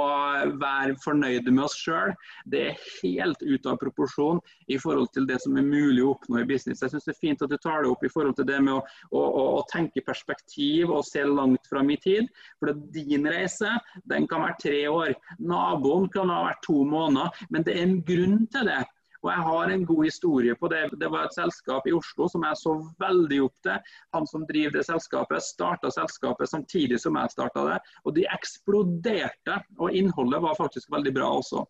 være 0.60 0.96
fornøyde 1.04 1.54
med 1.54 1.66
oss 1.68 1.76
sjøl. 1.78 2.14
Det 2.50 2.64
er 2.70 2.80
helt 3.02 3.42
ute 3.42 3.70
av 3.70 3.78
proporsjon 3.82 4.42
i 4.66 4.78
forhold 4.82 5.12
til 5.14 5.28
det 5.30 5.38
som 5.44 5.58
er 5.58 5.66
mulig 5.66 6.02
å 6.02 6.16
oppnå 6.16 6.42
i 6.42 6.48
business. 6.48 6.82
Jeg 6.82 6.94
syns 6.94 7.06
det 7.06 7.14
er 7.14 7.20
fint 7.20 7.44
at 7.46 7.52
du 7.52 7.58
tar 7.62 7.84
det 7.84 7.92
opp 7.92 8.02
i 8.02 8.10
forhold 8.12 8.38
til 8.38 8.48
det 8.48 8.58
med 8.64 8.74
å, 8.74 8.82
å, 9.14 9.22
å, 9.58 9.62
tenke 9.72 10.02
perspektiv 10.06 10.90
og 10.90 11.06
se 11.06 11.22
langt 11.26 11.70
fram 11.70 11.90
i 11.94 11.98
tid. 12.02 12.30
For 12.58 12.74
din 12.94 13.28
reise 13.30 13.76
den 14.10 14.26
kan 14.30 14.42
være 14.46 14.58
tre 14.64 14.82
år. 14.90 15.14
Naboen 15.38 16.10
kan 16.12 16.32
ha 16.32 16.42
vært 16.48 16.64
to 16.66 16.82
måneder. 16.88 17.46
Men 17.54 17.66
det 17.66 17.76
er 17.76 17.86
en 17.86 18.00
grunn 18.06 18.42
til 18.52 18.68
det. 18.68 18.82
Og 19.22 19.30
jeg 19.30 19.44
har 19.46 19.70
en 19.70 19.84
god 19.86 20.04
historie 20.04 20.54
på 20.58 20.68
det. 20.72 20.82
Det 20.98 21.10
var 21.10 21.26
et 21.26 21.36
selskap 21.36 21.86
i 21.86 21.94
Oslo 21.94 22.26
som 22.30 22.46
jeg 22.46 22.58
så 22.58 22.74
veldig 23.02 23.40
opp 23.46 23.66
til. 23.66 23.94
Han 24.16 24.26
som 24.26 24.46
driver 24.48 24.78
det 24.78 24.86
selskapet, 24.88 25.46
starta 25.46 25.92
selskapet 25.94 26.50
samtidig 26.50 26.98
som 27.02 27.18
jeg 27.20 27.34
starta 27.34 27.66
det. 27.70 27.78
Og 28.04 28.16
de 28.18 28.26
eksploderte. 28.34 29.60
Og 29.78 29.94
innholdet 29.94 30.42
var 30.42 30.58
faktisk 30.58 30.90
veldig 30.94 31.14
bra 31.20 31.30
også. 31.38 31.62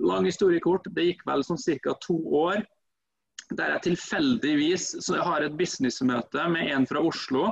Lang 0.00 0.24
historiekort. 0.26 0.88
Det 0.96 1.10
gikk 1.10 1.26
vel 1.28 1.44
sånn 1.46 1.60
ca. 1.60 1.94
to 2.02 2.16
år 2.40 2.64
der 3.58 3.74
jeg 3.76 3.84
tilfeldigvis 3.88 4.86
har 5.24 5.44
et 5.44 5.56
businessmøte 5.58 6.46
med 6.52 6.70
en 6.74 6.86
fra 6.88 7.02
Oslo 7.04 7.46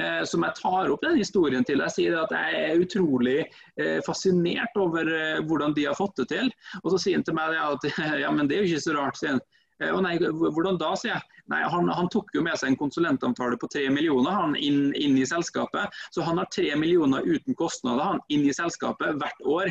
eh, 0.00 0.22
som 0.28 0.44
jeg 0.46 0.58
tar 0.60 0.92
opp 0.92 1.04
den 1.04 1.18
historien 1.20 1.66
til. 1.66 1.82
Jeg 1.84 1.94
sier 1.96 2.18
at 2.22 2.32
jeg 2.34 2.62
er 2.62 2.82
utrolig 2.82 3.38
eh, 3.42 3.98
fascinert 4.06 4.76
over 4.80 5.08
eh, 5.08 5.42
hvordan 5.46 5.76
de 5.76 5.88
har 5.88 5.98
fått 5.98 6.16
det 6.22 6.30
til. 6.34 6.50
Og 6.82 6.92
så 6.94 7.02
sier 7.02 7.20
han 7.20 7.26
til 7.26 7.38
meg 7.38 7.56
at 7.60 7.88
ja, 8.24 8.32
men 8.32 8.48
det 8.48 8.58
er 8.58 8.64
jo 8.64 8.74
ikke 8.74 8.88
så 8.88 8.98
rart, 8.98 9.20
sier 9.20 9.36
han. 9.36 9.44
Eh, 9.82 9.92
og 9.92 10.02
nei, 10.06 10.16
hvordan 10.18 10.78
da, 10.80 10.92
sier 10.98 11.14
jeg. 11.14 11.24
Nei, 11.52 11.60
han, 11.70 11.90
han, 11.94 12.08
tok 12.10 12.32
jo 12.34 12.42
med 12.42 12.58
seg 12.58 12.72
en 12.72 12.78
konsulentavtale 12.80 13.58
på 13.60 13.68
tre 13.70 13.84
millioner 13.92 14.34
han 14.34 14.56
inn, 14.58 14.90
inn, 14.98 15.18
i 15.20 15.26
selskapet. 15.28 15.94
Så 16.14 16.24
han 16.26 16.40
har 16.40 16.48
tre 16.54 16.72
millioner 16.78 17.26
uten 17.26 17.54
kostnader 17.58 18.14
han 18.14 18.22
inn 18.32 18.48
i 18.48 18.54
selskapet 18.56 19.20
hvert 19.20 19.46
år. 19.58 19.70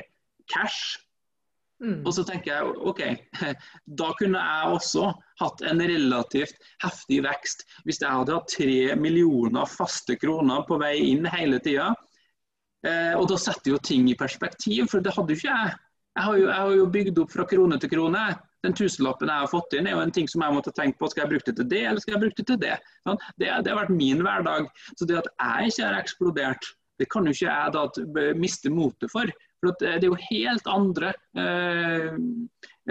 Cash. 0.51 1.01
Mm. 1.83 2.05
Og 2.07 2.13
så 2.15 2.23
tenker 2.23 2.53
jeg 2.53 2.75
OK, 2.87 3.01
da 3.99 4.09
kunne 4.19 4.41
jeg 4.41 4.75
også 4.77 5.09
hatt 5.41 5.63
en 5.67 5.83
relativt 5.83 6.69
heftig 6.83 7.19
vekst 7.25 7.65
hvis 7.83 7.99
jeg 7.99 8.11
hadde 8.11 8.37
hatt 8.37 8.53
tre 8.53 8.95
millioner 8.99 9.67
faste 9.67 10.15
kroner 10.19 10.63
på 10.69 10.79
vei 10.81 10.95
inn 11.11 11.27
hele 11.33 11.59
tida. 11.63 11.91
Eh, 12.85 13.13
og 13.17 13.27
da 13.31 13.39
setter 13.41 13.73
jo 13.73 13.81
ting 13.81 14.07
i 14.11 14.17
perspektiv, 14.17 14.87
for 14.91 15.03
det 15.03 15.15
hadde 15.15 15.33
jo 15.33 15.41
ikke 15.41 15.51
jeg. 15.51 15.75
Jeg 16.15 16.23
har, 16.23 16.35
jo, 16.39 16.47
jeg 16.47 16.61
har 16.61 16.75
jo 16.77 16.91
bygd 16.93 17.17
opp 17.25 17.33
fra 17.33 17.45
krone 17.49 17.77
til 17.81 17.91
krone. 17.91 18.23
Den 18.63 18.75
tusenlappen 18.77 19.29
jeg 19.29 19.43
har 19.43 19.51
fått 19.51 19.73
inn, 19.75 19.89
er 19.89 19.97
jo 19.97 20.03
en 20.05 20.13
ting 20.15 20.29
som 20.31 20.45
jeg 20.45 20.55
måtte 20.55 20.71
tenke 20.77 20.97
på. 21.01 21.09
Skal 21.11 21.25
jeg 21.25 21.33
bruke 21.33 21.49
det 21.49 21.57
til 21.59 21.67
det, 21.73 21.81
eller 21.89 22.03
skal 22.03 22.15
jeg 22.15 22.21
bruke 22.23 22.37
det 22.39 22.45
til 22.47 22.61
det? 22.61 22.77
Sånn? 23.03 23.19
Det, 23.35 23.49
det, 23.49 23.73
har 23.73 23.81
vært 23.81 23.97
min 23.97 24.23
hverdag. 24.23 24.69
Så 24.95 25.07
det 25.09 25.19
at 25.19 25.27
jeg 25.33 25.73
ikke 25.73 25.89
har 25.89 25.97
eksplodert, 25.99 26.69
det 27.01 27.09
kan 27.11 27.27
jo 27.27 27.35
ikke 27.35 27.49
jeg 27.49 27.75
da 27.75 28.29
miste 28.39 28.71
motet 28.71 29.11
for. 29.11 29.33
For 29.61 29.75
Det 29.79 29.91
er 29.97 30.05
jo 30.05 30.17
helt 30.19 30.67
andre 30.69 31.11
eh, 31.39 32.15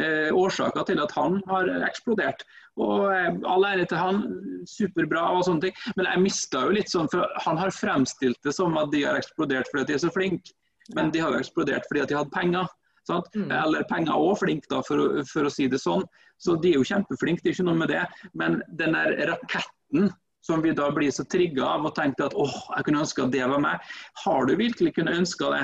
eh, 0.00 0.30
årsaker 0.34 0.86
til 0.88 1.02
at 1.04 1.14
han 1.16 1.40
har 1.50 1.70
eksplodert. 1.86 2.44
Og 2.80 3.10
eh, 3.14 3.30
All 3.50 3.66
ære 3.68 3.86
til 3.90 4.00
han, 4.00 4.22
superbra 4.68 5.26
og 5.36 5.44
sånne 5.48 5.68
ting. 5.68 5.76
Men 5.98 6.10
jeg 6.10 6.24
mista 6.24 6.64
jo 6.66 6.74
litt 6.76 6.92
sånn, 6.92 7.10
for 7.12 7.28
han 7.46 7.60
har 7.60 7.74
fremstilt 7.74 8.40
det 8.46 8.56
som 8.56 8.78
at 8.80 8.92
de 8.94 9.04
har 9.06 9.20
eksplodert 9.20 9.70
fordi 9.70 9.90
de 9.90 9.98
er 9.98 10.06
så 10.06 10.12
flinke. 10.14 10.56
Men 10.96 11.12
de 11.14 11.22
har 11.22 11.32
jo 11.32 11.44
eksplodert 11.44 11.86
fordi 11.88 12.08
de 12.10 12.18
hadde 12.18 12.34
penger. 12.34 12.66
Mm. 13.04 13.50
Eller 13.52 13.84
penger 13.90 14.16
òg, 14.16 14.38
flink 14.40 14.64
da, 14.70 14.80
for, 14.86 15.20
for, 15.28 15.44
å 15.44 15.52
si 15.52 15.68
det 15.68 15.80
sånn. 15.82 16.04
Så 16.40 16.56
de 16.60 16.72
er 16.72 16.78
jo 16.80 16.88
kjempeflinke, 16.88 17.44
det 17.44 17.52
er 17.52 17.56
ikke 17.58 17.66
noe 17.68 17.80
med 17.82 17.92
det. 17.92 18.04
Men 18.32 18.62
den 18.80 18.96
der 18.96 19.12
raketten 19.28 20.08
som 20.44 20.62
vi 20.64 20.74
da 20.76 20.90
blir 20.92 21.12
så 21.12 21.24
trigga 21.24 21.64
av 21.76 21.86
og 21.88 21.94
tenker 21.96 22.28
at 22.28 22.36
åh, 22.36 22.56
jeg 22.76 22.86
kunne 22.86 23.00
ønske 23.04 23.24
at 23.24 23.32
det 23.32 23.46
var 23.48 23.62
meg. 23.64 23.94
Har 24.24 24.48
du 24.48 24.56
virkelig 24.60 24.92
kunnet 24.96 25.20
ønske 25.22 25.48
det? 25.54 25.62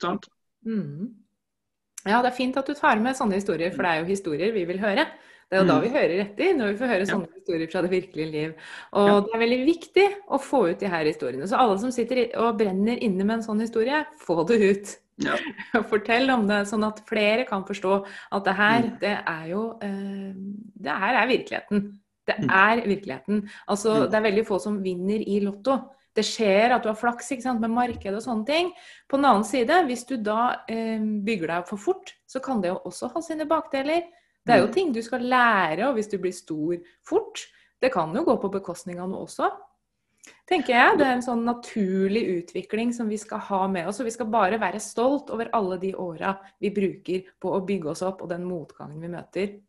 Sant? 0.00 0.28
Mm. 0.66 1.14
Ja, 2.06 2.22
det 2.22 2.30
er 2.32 2.36
fint 2.36 2.56
at 2.56 2.66
du 2.66 2.74
tar 2.74 3.00
med 3.02 3.16
sånne 3.18 3.34
historier, 3.34 3.70
for 3.74 3.82
det 3.82 3.90
er 3.90 4.00
jo 4.02 4.08
historier 4.12 4.52
vi 4.54 4.64
vil 4.68 4.78
høre. 4.78 5.06
Det 5.48 5.56
er 5.56 5.62
jo 5.62 5.68
da 5.68 5.78
Mm. 5.78 5.82
vi 5.82 5.88
hører 5.88 6.20
etter, 6.20 6.54
når 6.56 6.72
vi 6.72 6.78
får 6.78 6.88
høre 6.92 7.06
Ja. 7.06 7.14
sånne 7.14 7.34
historier 7.34 7.70
fra 7.72 7.82
det 7.82 7.90
virkelige 7.90 8.30
liv. 8.30 8.54
Og 8.92 9.08
Ja. 9.08 9.20
det 9.20 9.30
er 9.34 9.38
veldig 9.38 9.66
viktig 9.66 10.14
å 10.28 10.38
få 10.40 10.70
ut 10.70 10.78
de 10.78 10.86
her 10.88 11.04
historiene. 11.04 11.48
Så 11.48 11.56
alle 11.58 11.78
som 11.78 11.90
sitter 11.90 12.36
og 12.36 12.58
brenner 12.58 12.98
inne 13.02 13.24
med 13.24 13.30
en 13.38 13.42
sånn 13.42 13.60
historie, 13.60 14.06
få 14.20 14.46
det 14.46 14.60
ut. 14.60 14.96
Ja. 15.18 15.34
Fortell 15.90 16.30
om 16.30 16.46
det, 16.46 16.66
sånn 16.66 16.86
at 16.86 17.00
flere 17.08 17.44
kan 17.46 17.64
forstå 17.64 18.06
at 18.30 18.44
det 18.44 18.54
her, 18.54 18.82
Mm. 18.82 19.00
det 19.00 19.18
er 19.26 19.48
jo 19.48 19.78
eh, 19.82 20.34
Det 20.80 20.92
her 20.92 21.14
er 21.24 21.26
virkeligheten. 21.26 21.98
Det 22.26 22.36
Mm. 22.38 22.50
er 22.50 22.82
virkeligheten. 22.86 23.48
Altså, 23.68 24.04
Mm. 24.06 24.10
det 24.10 24.14
er 24.14 24.30
veldig 24.30 24.46
få 24.46 24.60
som 24.60 24.82
vinner 24.82 25.18
i 25.26 25.40
Lotto. 25.40 25.90
Det 26.16 26.24
skjer 26.26 26.74
at 26.74 26.82
du 26.82 26.88
har 26.88 26.96
flaks 26.98 27.28
sant, 27.42 27.60
med 27.60 27.70
marked 27.70 28.14
og 28.14 28.22
sånne 28.22 28.46
ting. 28.46 28.72
På 29.08 29.16
den 29.16 29.28
annen 29.28 29.44
side, 29.44 29.84
hvis 29.86 30.06
du 30.08 30.16
da 30.16 30.64
eh, 30.68 30.98
bygger 30.98 31.52
deg 31.52 31.68
for 31.68 31.78
fort, 31.78 32.14
så 32.26 32.40
kan 32.40 32.60
det 32.60 32.72
jo 32.72 32.80
også 32.88 33.12
ha 33.12 33.22
sine 33.22 33.46
bakdeler. 33.46 34.08
Det 34.44 34.54
er 34.54 34.60
jo 34.62 34.66
Mm. 34.68 34.72
ting 34.74 34.92
du 34.92 35.02
skal 35.02 35.20
lære, 35.20 35.88
og 35.88 35.94
hvis 35.94 36.08
du 36.10 36.18
blir 36.18 36.32
stor 36.32 36.76
fort. 37.04 37.46
Det 37.80 37.92
kan 37.92 38.14
jo 38.14 38.24
gå 38.24 38.40
på 38.40 38.50
bekostning 38.50 38.98
av 38.98 39.08
noe 39.08 39.26
også. 39.26 39.50
Tenker 40.48 40.74
jeg. 40.74 40.98
Det 40.98 41.06
er 41.06 41.12
en 41.12 41.22
sånn 41.22 41.44
naturlig 41.44 42.24
utvikling 42.38 42.92
som 42.94 43.08
vi 43.08 43.16
skal 43.20 43.38
ha 43.38 43.66
med 43.68 43.86
oss. 43.88 44.00
Og 44.00 44.08
vi 44.08 44.14
skal 44.16 44.26
bare 44.26 44.58
være 44.60 44.80
stolt 44.80 45.30
over 45.30 45.50
alle 45.52 45.78
de 45.78 45.94
åra 45.94 46.34
vi 46.60 46.70
bruker 46.70 47.22
på 47.40 47.52
å 47.52 47.64
bygge 47.64 47.92
oss 47.92 48.02
opp, 48.02 48.22
og 48.22 48.28
den 48.32 48.44
motgangen 48.48 49.00
vi 49.00 49.08
møter. 49.12 49.60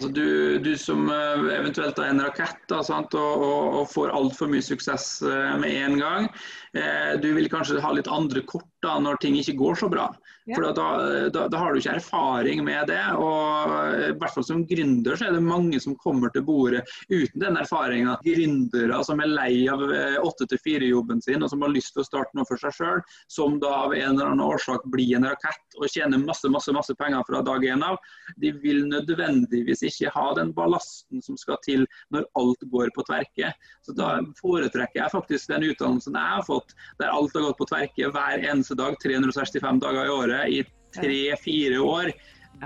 Altså 0.00 0.08
du, 0.16 0.58
du 0.64 0.70
som 0.80 1.08
eh, 1.12 1.46
eventuelt 1.56 1.98
er 2.00 2.12
en 2.12 2.22
rakett 2.24 2.60
da, 2.70 2.80
og, 2.80 3.14
og, 3.16 3.78
og 3.80 3.88
får 3.92 4.12
altfor 4.16 4.48
mye 4.52 4.64
suksess 4.64 5.08
eh, 5.28 5.54
med 5.60 5.76
en 5.76 5.96
gang, 6.00 6.28
eh, 6.76 7.16
du 7.20 7.30
vil 7.36 7.50
kanskje 7.52 7.80
ha 7.84 7.92
litt 7.96 8.08
andre 8.08 8.44
kort 8.48 8.79
da, 8.84 8.98
når 9.02 9.20
ting 9.22 9.38
ikke 9.40 9.56
går 9.58 9.80
så 9.82 9.88
bra. 9.92 10.08
Ja. 10.48 10.56
For 10.56 10.66
da, 10.74 10.86
da, 11.32 11.46
da 11.52 11.60
har 11.60 11.72
du 11.72 11.80
ikke 11.80 11.96
erfaring 12.00 12.64
med 12.66 12.88
det. 12.90 13.02
og 13.16 13.74
eh, 13.94 14.06
i 14.10 14.18
hvert 14.18 14.34
fall 14.34 14.46
Som 14.46 14.64
gründer 14.66 15.18
så 15.18 15.28
er 15.28 15.36
det 15.36 15.44
mange 15.44 15.80
som 15.82 15.96
kommer 16.00 16.32
til 16.34 16.44
bordet 16.46 16.82
uten 17.10 17.40
den 17.42 17.58
erfaringa. 17.60 18.16
Gründere 18.24 19.02
som 19.06 19.20
er 19.22 19.30
lei 19.30 19.68
av 19.70 19.84
8-4-jobben 20.24 21.22
sin 21.24 21.44
og 21.44 21.52
som 21.52 21.62
har 21.64 21.72
lyst 21.74 21.94
til 21.94 22.04
å 22.04 22.08
starte 22.08 22.36
noe 22.36 22.48
for 22.48 22.60
seg 22.60 22.74
sjøl, 22.76 23.02
som 23.30 23.58
da 23.62 23.72
av 23.86 23.94
en 23.94 24.14
eller 24.14 24.32
annen 24.32 24.44
årsak 24.44 24.86
blir 24.92 25.16
en 25.18 25.28
rakett 25.30 25.78
og 25.78 25.88
tjener 25.90 26.20
masse 26.20 26.50
masse, 26.50 26.72
masse 26.72 26.94
penger 26.94 27.22
fra 27.26 27.42
dag 27.42 27.64
én 27.64 27.82
av, 27.84 27.98
de 28.36 28.52
vil 28.62 28.84
nødvendigvis 28.88 29.82
ikke 29.86 30.12
ha 30.14 30.26
den 30.38 30.52
ballasten 30.56 31.22
som 31.24 31.38
skal 31.40 31.58
til 31.64 31.86
når 32.14 32.26
alt 32.40 32.64
går 32.72 32.92
på 32.96 33.04
tverke. 33.08 33.52
Så 33.86 33.94
Da 34.00 34.18
foretrekker 34.40 35.02
jeg 35.02 35.12
faktisk 35.12 35.50
den 35.50 35.66
utdannelsen 35.70 36.16
jeg 36.16 36.34
har 36.36 36.46
fått, 36.46 36.74
der 36.98 37.12
alt 37.12 37.34
har 37.36 37.48
gått 37.48 37.60
på 37.60 37.68
tverke 37.70 38.10
hver 38.14 38.44
eneste 38.44 38.69
dag, 38.78 38.98
365 39.02 39.80
dager 39.82 40.04
i 40.04 40.14
året 40.14 40.54
i 40.58 40.60
tre-fire 40.94 41.80
år. 41.80 42.12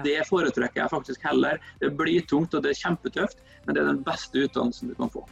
Det 0.04 0.18
foretrekker 0.28 0.82
jeg 0.82 0.90
faktisk 0.90 1.26
heller. 1.28 1.60
Det 1.80 1.92
blir 1.96 2.24
tungt 2.28 2.54
og 2.54 2.64
det 2.64 2.74
er 2.74 2.80
kjempetøft, 2.82 3.42
men 3.66 3.76
det 3.76 3.84
er 3.84 3.92
den 3.92 4.04
beste 4.06 4.46
utdannelsen 4.46 4.90
du 4.90 4.98
kan 4.98 5.12
få. 5.12 5.26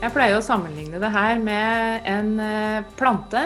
Jeg 0.00 0.14
pleier 0.14 0.38
å 0.38 0.44
sammenligne 0.44 0.96
det 0.96 1.10
her 1.12 1.40
med 1.44 2.06
en 2.08 2.30
eh, 2.40 2.86
plante 2.96 3.42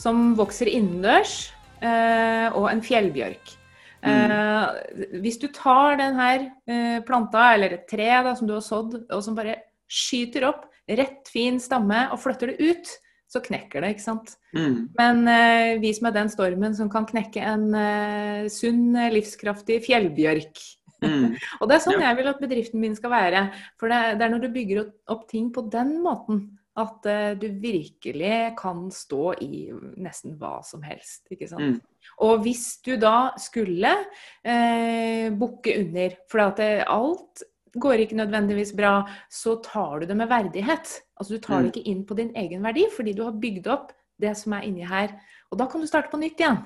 som 0.00 0.32
vokser 0.38 0.70
innendørs, 0.72 1.52
eh, 1.84 2.48
og 2.56 2.70
en 2.70 2.80
fjellbjørk. 2.84 3.58
Mm. 4.02 5.20
hvis 5.22 5.36
du 5.38 5.44
tar 5.54 5.94
denne 5.94 7.04
planta, 7.06 7.52
eller 7.54 7.76
et 7.76 7.84
tre 7.86 8.08
da, 8.26 8.32
som 8.34 8.48
du 8.48 8.56
har 8.56 8.64
sådd, 8.66 8.96
og 9.04 9.20
som 9.22 9.36
bare 9.36 9.60
skyter 9.86 10.48
opp, 10.48 10.64
rett 10.90 11.30
fin 11.30 11.60
stamme, 11.62 12.08
og 12.10 12.18
flytter 12.18 12.50
det 12.50 12.72
ut, 12.72 12.90
så 13.32 13.40
knekker 13.40 13.84
det, 13.84 13.94
ikke 13.94 14.04
sant. 14.04 14.34
Mm. 14.56 14.74
Men 14.98 15.22
eh, 15.30 15.78
vis 15.80 16.02
meg 16.04 16.16
den 16.16 16.28
stormen 16.32 16.74
som 16.76 16.90
kan 16.92 17.06
knekke 17.08 17.46
en 17.46 17.68
eh, 17.78 18.48
sunn, 18.52 18.90
livskraftig 19.14 19.78
fjellbjørk. 19.86 20.60
Mm. 21.02 21.36
Og 21.60 21.68
det 21.68 21.76
er 21.76 21.84
sånn 21.84 21.98
Ja. 22.00 22.08
jeg 22.08 22.20
vil 22.20 22.32
at 22.32 22.40
bedriften 22.42 22.80
min 22.82 22.96
skal 22.98 23.10
være. 23.10 23.44
For 23.80 23.92
det, 23.92 24.00
det 24.18 24.26
er 24.26 24.34
når 24.34 24.42
du 24.46 24.50
bygger 24.54 24.82
opp, 25.12 25.28
ting 25.30 25.52
på 25.54 25.66
den 25.72 25.96
måten 26.04 26.42
at 26.80 27.04
uh, 27.04 27.32
du 27.36 27.48
virkelig 27.60 28.36
kan 28.56 28.86
stå 28.90 29.34
i 29.44 29.66
nesten 30.00 30.38
hva 30.40 30.62
som 30.64 30.80
helst. 30.86 31.26
Ikke 31.34 31.48
sant? 31.50 31.82
Mm. 31.82 32.08
Og 32.24 32.40
hvis 32.46 32.78
du 32.86 32.94
da 32.96 33.32
skulle 33.36 33.92
uh, 33.92 35.26
bukke 35.36 35.74
under, 35.82 36.16
for 36.32 36.46
at 36.46 36.62
det, 36.62 36.70
alt 36.88 37.44
går 37.76 38.04
ikke 38.04 38.16
nødvendigvis 38.16 38.72
bra, 38.76 39.02
så 39.32 39.58
tar 39.64 40.00
du 40.00 40.06
det 40.06 40.16
med 40.16 40.28
verdighet. 40.32 41.02
Altså 41.20 41.36
du 41.36 41.40
tar 41.44 41.60
Mm. 41.60 41.64
det 41.64 41.72
ikke 41.76 41.90
inn 41.90 42.04
på 42.06 42.16
din 42.16 42.32
egen 42.36 42.62
verdi, 42.62 42.86
fordi 42.96 43.12
du 43.16 43.24
har 43.24 43.32
bygd 43.32 43.66
opp 43.72 43.92
det 44.20 44.36
som 44.36 44.52
er 44.52 44.62
inni 44.68 44.84
her. 44.84 45.12
Og 45.50 45.58
da 45.58 45.66
kan 45.66 45.80
du 45.80 45.86
starte 45.86 46.10
på 46.10 46.20
nytt 46.20 46.40
igjen. 46.40 46.58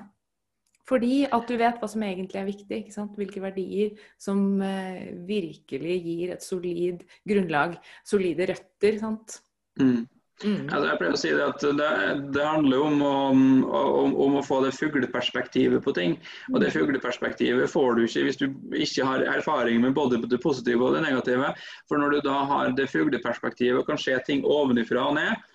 Fordi 0.87 1.25
at 1.25 1.49
du 1.49 1.57
vet 1.59 1.79
hva 1.81 1.89
som 1.91 2.03
egentlig 2.07 2.39
er 2.41 2.47
viktig. 2.47 2.81
Ikke 2.81 2.95
sant? 2.95 3.15
Hvilke 3.19 3.43
verdier 3.43 3.97
som 4.21 4.61
eh, 4.63 5.09
virkelig 5.27 5.97
gir 6.05 6.35
et 6.35 6.45
solid 6.45 7.03
grunnlag. 7.27 7.75
Solide 8.07 8.47
røtter. 8.53 9.01
Sant? 9.01 9.41
Mm. 9.81 10.05
Mm. 10.45 10.67
Altså, 10.69 10.83
jeg 10.85 10.97
pleier 10.99 11.15
å 11.15 11.17
si 11.17 11.29
det 11.33 11.45
at 11.47 11.63
det, 11.79 11.91
det 12.35 12.43
handler 12.45 12.83
om 12.85 12.99
å, 13.01 13.13
om, 13.33 14.11
om 14.21 14.35
å 14.37 14.43
få 14.45 14.59
det 14.61 14.75
fugleperspektivet 14.77 15.81
på 15.81 15.93
ting. 15.97 16.13
Og 16.53 16.59
det 16.61 16.69
fugleperspektivet 16.75 17.71
får 17.73 17.97
du 17.97 18.03
ikke 18.05 18.25
hvis 18.27 18.37
du 18.43 18.45
ikke 18.77 19.07
har 19.07 19.25
erfaring 19.33 19.81
med 19.81 19.95
både 19.97 20.21
det 20.29 20.41
positive 20.43 20.85
og 20.85 20.93
det 20.93 21.01
negative. 21.07 21.49
For 21.89 21.97
når 21.97 22.17
du 22.17 22.19
da 22.29 22.37
har 22.53 22.75
det 22.77 22.85
fugleperspektivet 22.93 23.81
og 23.81 23.89
kan 23.89 24.01
se 24.01 24.13
ting 24.29 24.45
ovenifra 24.45 25.09
og 25.09 25.17
ned, 25.17 25.47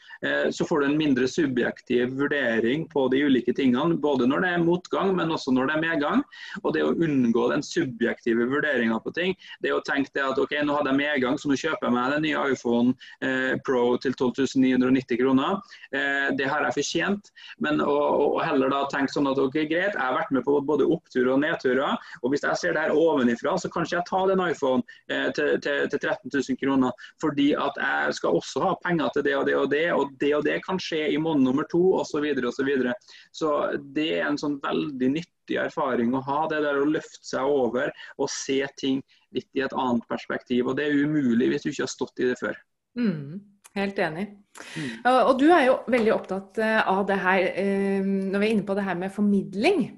så 0.51 0.65
får 0.69 0.81
du 0.81 0.87
en 0.87 0.99
mindre 0.99 1.27
subjektiv 1.29 2.13
vurdering 2.19 2.85
på 2.93 3.07
de 3.13 3.23
ulike 3.27 3.55
tingene. 3.57 3.97
Både 4.01 4.27
når 4.31 4.45
det 4.45 4.51
er 4.55 4.65
motgang, 4.65 5.15
men 5.17 5.33
også 5.35 5.55
når 5.55 5.69
det 5.69 5.77
er 5.77 5.83
medgang. 5.83 6.23
Og 6.63 6.75
det 6.77 6.85
å 6.87 6.93
unngå 6.95 7.49
den 7.53 7.65
subjektive 7.67 8.47
vurderinga 8.51 8.99
på 9.03 9.13
ting. 9.17 9.35
Det 9.65 9.73
å 9.75 9.83
tenke 9.87 10.13
det 10.15 10.25
at 10.25 10.39
ok, 10.41 10.55
nå 10.63 10.77
hadde 10.77 10.93
jeg 10.93 11.01
medgang, 11.01 11.39
så 11.41 11.51
nå 11.51 11.59
kjøper 11.59 11.89
jeg 11.89 11.97
meg 11.97 12.15
den 12.15 12.27
nye 12.27 12.45
iPhone 12.53 12.95
eh, 13.25 13.55
Pro 13.67 13.97
til 14.03 14.15
12 14.15 14.57
990 14.63 15.21
kroner. 15.21 15.59
Eh, 15.95 16.29
det 16.39 16.49
har 16.51 16.67
jeg 16.67 16.77
fortjent. 16.79 17.33
Men 17.65 17.83
å, 17.85 17.97
å 18.37 18.43
heller 18.45 18.73
da 18.73 18.85
tenke 18.93 19.13
sånn 19.15 19.31
at 19.31 19.41
ok, 19.41 19.59
greit, 19.71 19.97
jeg 19.97 20.01
har 20.03 20.17
vært 20.17 20.33
med 20.35 20.47
på 20.47 20.59
både 20.67 20.87
oppturer 20.87 21.33
og 21.35 21.43
nedturer. 21.45 21.99
Og 22.23 22.33
hvis 22.33 22.47
jeg 22.47 22.61
ser 22.61 22.77
det 22.77 22.87
her 22.87 22.97
ovenifra, 22.97 23.57
så 23.59 23.71
kan 23.73 23.87
ikke 23.87 23.99
jeg 23.99 24.09
ta 24.11 24.23
den 24.31 24.45
iPhone 24.45 24.83
eh, 25.11 25.29
til, 25.37 25.57
til, 25.65 25.87
til 25.93 26.03
13 26.03 26.31
000 26.31 26.61
kroner. 26.63 27.07
Fordi 27.23 27.53
at 27.59 27.79
jeg 27.83 28.19
skal 28.21 28.39
også 28.41 28.65
ha 28.67 28.75
penger 28.85 29.13
til 29.17 29.27
det 29.29 29.37
og 29.39 29.47
det 29.49 29.59
og 29.59 29.71
det, 29.73 29.87
og 29.93 30.12
det 30.21 30.33
og 30.37 30.45
det 30.47 30.59
kan 30.65 30.81
skje 30.83 31.07
i 31.13 31.21
måned 31.21 31.47
nummer 31.47 31.67
to 31.71 31.81
osv. 32.01 32.25
Så, 32.35 32.53
så, 32.57 32.67
videre. 32.67 32.95
så 33.33 33.53
det 33.95 34.09
er 34.19 34.27
en 34.29 34.41
sånn 34.41 34.59
veldig 34.63 35.13
nyttig 35.17 35.59
erfaring 35.63 36.15
å 36.15 36.25
ha. 36.27 36.43
Det 36.51 36.61
der 36.65 36.83
å 36.83 36.89
løfte 36.89 37.25
seg 37.27 37.49
over 37.49 37.93
og 38.19 38.31
se 38.33 38.61
ting 38.81 39.01
litt 39.33 39.49
i 39.57 39.65
et 39.65 39.73
annet 39.73 40.05
perspektiv. 40.11 40.69
Og 40.69 40.77
det 40.77 40.89
er 40.89 41.01
umulig 41.07 41.53
hvis 41.53 41.67
du 41.67 41.73
ikke 41.73 41.87
har 41.87 41.95
stått 41.95 42.23
i 42.23 42.29
det 42.33 42.39
før. 42.41 42.59
Mm. 42.99 43.41
Helt 43.73 43.99
enig. 44.05 44.29
Mm. 44.77 44.89
Og 45.09 45.19
og 45.31 45.35
du 45.41 45.47
er 45.49 45.67
jo 45.71 45.79
veldig 45.89 46.13
opptatt 46.13 46.59
eh, 46.61 46.81
av 46.85 47.07
det 47.09 47.17
her 47.17 47.43
eh, 47.57 48.05
Når 48.05 48.43
vi 48.43 48.47
er 48.47 48.53
inne 48.53 48.67
på 48.69 48.75
det 48.77 48.85
her 48.85 48.99
med 49.01 49.15
formidling, 49.15 49.91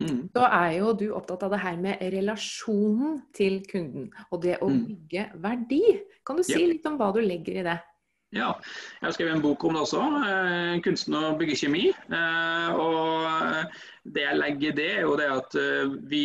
Mm. 0.00 0.30
så 0.32 0.46
er 0.48 0.78
jo 0.78 0.92
du 0.96 1.10
opptatt 1.12 1.42
av 1.44 1.50
det 1.52 1.58
her 1.60 1.76
med 1.76 2.00
relasjonen 2.00 3.18
til 3.36 3.60
kunden. 3.68 4.06
Og 4.32 4.40
det 4.42 4.56
å 4.64 4.70
Mm. 4.70 4.86
bygge 4.86 5.24
verdi. 5.36 5.82
Kan 6.24 6.36
du 6.36 6.42
si 6.42 6.56
yep. 6.56 6.68
litt 6.72 6.86
om 6.86 6.96
hva 6.96 7.12
du 7.12 7.20
legger 7.20 7.60
i 7.60 7.62
det? 7.62 7.78
Ja, 8.30 8.52
jeg 9.00 9.08
har 9.08 9.14
skrevet 9.16 9.32
en 9.34 9.42
bok 9.42 9.64
om 9.66 9.74
det 9.74 9.80
også. 9.82 10.00
Eh, 10.22 10.76
'Kunsten 10.84 11.16
å 11.18 11.32
bygge 11.38 11.56
kjemi'. 11.58 11.88
Eh, 11.90 12.68
og 12.78 13.72
det 14.06 14.22
jeg 14.22 14.38
legger 14.38 14.68
i 14.68 14.76
det, 14.76 14.86
er 14.98 15.02
jo 15.02 15.16
det 15.18 15.26
at 15.34 15.56
eh, 15.58 15.96
vi 16.12 16.22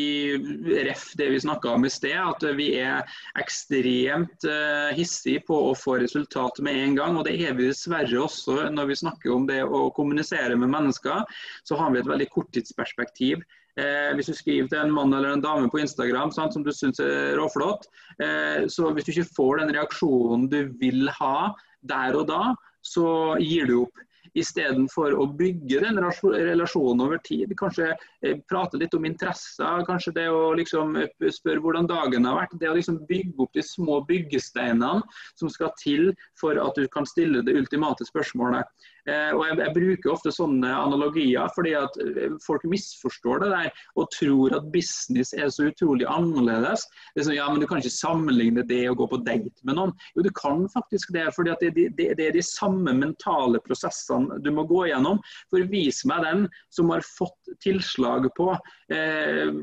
ref 0.86 1.08
det 1.18 1.32
vi 1.34 1.42
snakka 1.42 1.74
om 1.74 1.88
i 1.90 1.90
sted, 1.90 2.14
at 2.14 2.46
vi 2.60 2.70
er 2.78 3.02
ekstremt 3.42 4.46
eh, 4.46 4.94
hissige 4.94 5.42
på 5.50 5.58
å 5.72 5.74
få 5.74 5.98
resultat 6.06 6.62
med 6.62 6.78
en 6.84 6.96
gang. 7.02 7.18
Og 7.18 7.26
det 7.26 7.40
er 7.42 7.58
vi 7.58 7.72
dessverre 7.72 8.22
også 8.22 8.70
når 8.70 8.94
vi 8.94 9.02
snakker 9.02 9.34
om 9.34 9.50
det 9.50 9.64
å 9.66 9.90
kommunisere 9.90 10.54
med 10.54 10.70
mennesker. 10.78 11.26
Så 11.66 11.82
har 11.82 11.90
vi 11.90 12.06
et 12.06 12.14
veldig 12.14 12.30
korttidsperspektiv. 12.38 13.42
Eh, 13.82 14.14
hvis 14.16 14.30
du 14.30 14.38
skriver 14.38 14.70
til 14.72 14.86
en 14.86 14.94
mann 14.94 15.12
eller 15.12 15.34
en 15.34 15.42
dame 15.44 15.68
på 15.74 15.82
Instagram 15.82 16.30
sant, 16.32 16.54
som 16.54 16.64
du 16.64 16.72
syns 16.72 17.02
er 17.04 17.34
råflott, 17.36 17.90
eh, 18.24 18.70
så 18.72 18.94
hvis 18.94 19.10
du 19.10 19.12
ikke 19.12 19.34
får 19.36 19.64
den 19.64 19.74
reaksjonen 19.76 20.46
du 20.54 20.62
vil 20.80 21.10
ha 21.18 21.50
der 21.90 22.18
og 22.18 22.28
da, 22.32 22.56
så 22.86 23.36
gir 23.42 23.70
du 23.70 23.80
opp. 23.86 24.02
Istedenfor 24.36 25.14
å 25.16 25.30
bygge 25.40 25.80
den 25.80 25.96
relasjonen 26.02 27.04
over 27.06 27.22
tid. 27.24 27.54
Kanskje 27.56 27.94
eh, 27.94 28.42
prate 28.50 28.76
litt 28.82 28.96
om 28.98 29.06
interesser. 29.08 29.86
Kanskje 29.88 30.12
det 30.18 30.26
å 30.28 30.50
liksom 30.60 30.98
spørre 31.32 31.64
hvordan 31.64 31.88
dagen 31.88 32.28
har 32.28 32.42
vært. 32.42 32.58
Det 32.60 32.68
å 32.68 32.76
liksom 32.76 32.98
bygge 33.08 33.46
opp 33.46 33.56
de 33.56 33.64
små 33.64 34.02
byggesteinene 34.10 35.06
som 35.40 35.54
skal 35.54 35.72
til 35.80 36.12
for 36.42 36.60
at 36.60 36.76
du 36.76 36.84
kan 36.92 37.08
stille 37.08 37.46
det 37.48 37.56
ultimate 37.56 38.08
spørsmålet. 38.10 38.68
Eh, 39.06 39.32
og 39.36 39.44
jeg, 39.46 39.58
jeg, 39.62 39.74
bruker 39.76 40.14
ofte 40.16 40.34
sånne 40.34 40.70
analogier 40.74 41.50
fordi 41.54 41.76
at 41.78 41.98
eh, 42.02 42.38
folk 42.42 42.64
misforstår 42.70 43.44
det 43.44 43.52
der 43.52 43.84
og 44.02 44.10
tror 44.16 44.56
at 44.58 44.72
business 44.74 45.34
er 45.38 45.52
så 45.54 45.68
utrolig 45.70 46.08
annerledes. 46.10 46.88
Det 47.14 47.22
er 47.22 47.28
sånn, 47.30 47.38
ja, 47.38 47.48
men 47.52 47.62
Du 47.62 47.68
kan 47.70 47.82
ikke 47.82 47.94
sammenligne 47.94 48.66
det 48.66 48.82
å 48.90 48.98
gå 48.98 49.08
på 49.12 49.22
date 49.26 49.68
med 49.68 49.78
noen. 49.78 49.94
Jo, 50.16 50.26
du 50.26 50.32
kan 50.36 50.66
faktisk 50.74 51.14
det. 51.16 51.28
fordi 51.36 51.54
at 51.54 51.62
det, 51.62 51.90
det, 51.98 52.12
det 52.18 52.30
er 52.30 52.36
de 52.36 52.46
samme 52.46 52.96
mentale 52.98 53.62
prosessene 53.66 54.40
du 54.42 54.52
må 54.56 54.66
gå 54.70 54.88
gjennom. 54.90 55.22
For 55.54 55.66
vis 55.70 56.02
meg 56.10 56.26
den 56.26 56.48
som 56.74 56.90
har 56.94 57.06
fått 57.06 57.54
tilslag 57.64 58.30
på 58.38 58.52
eh, 58.94 59.54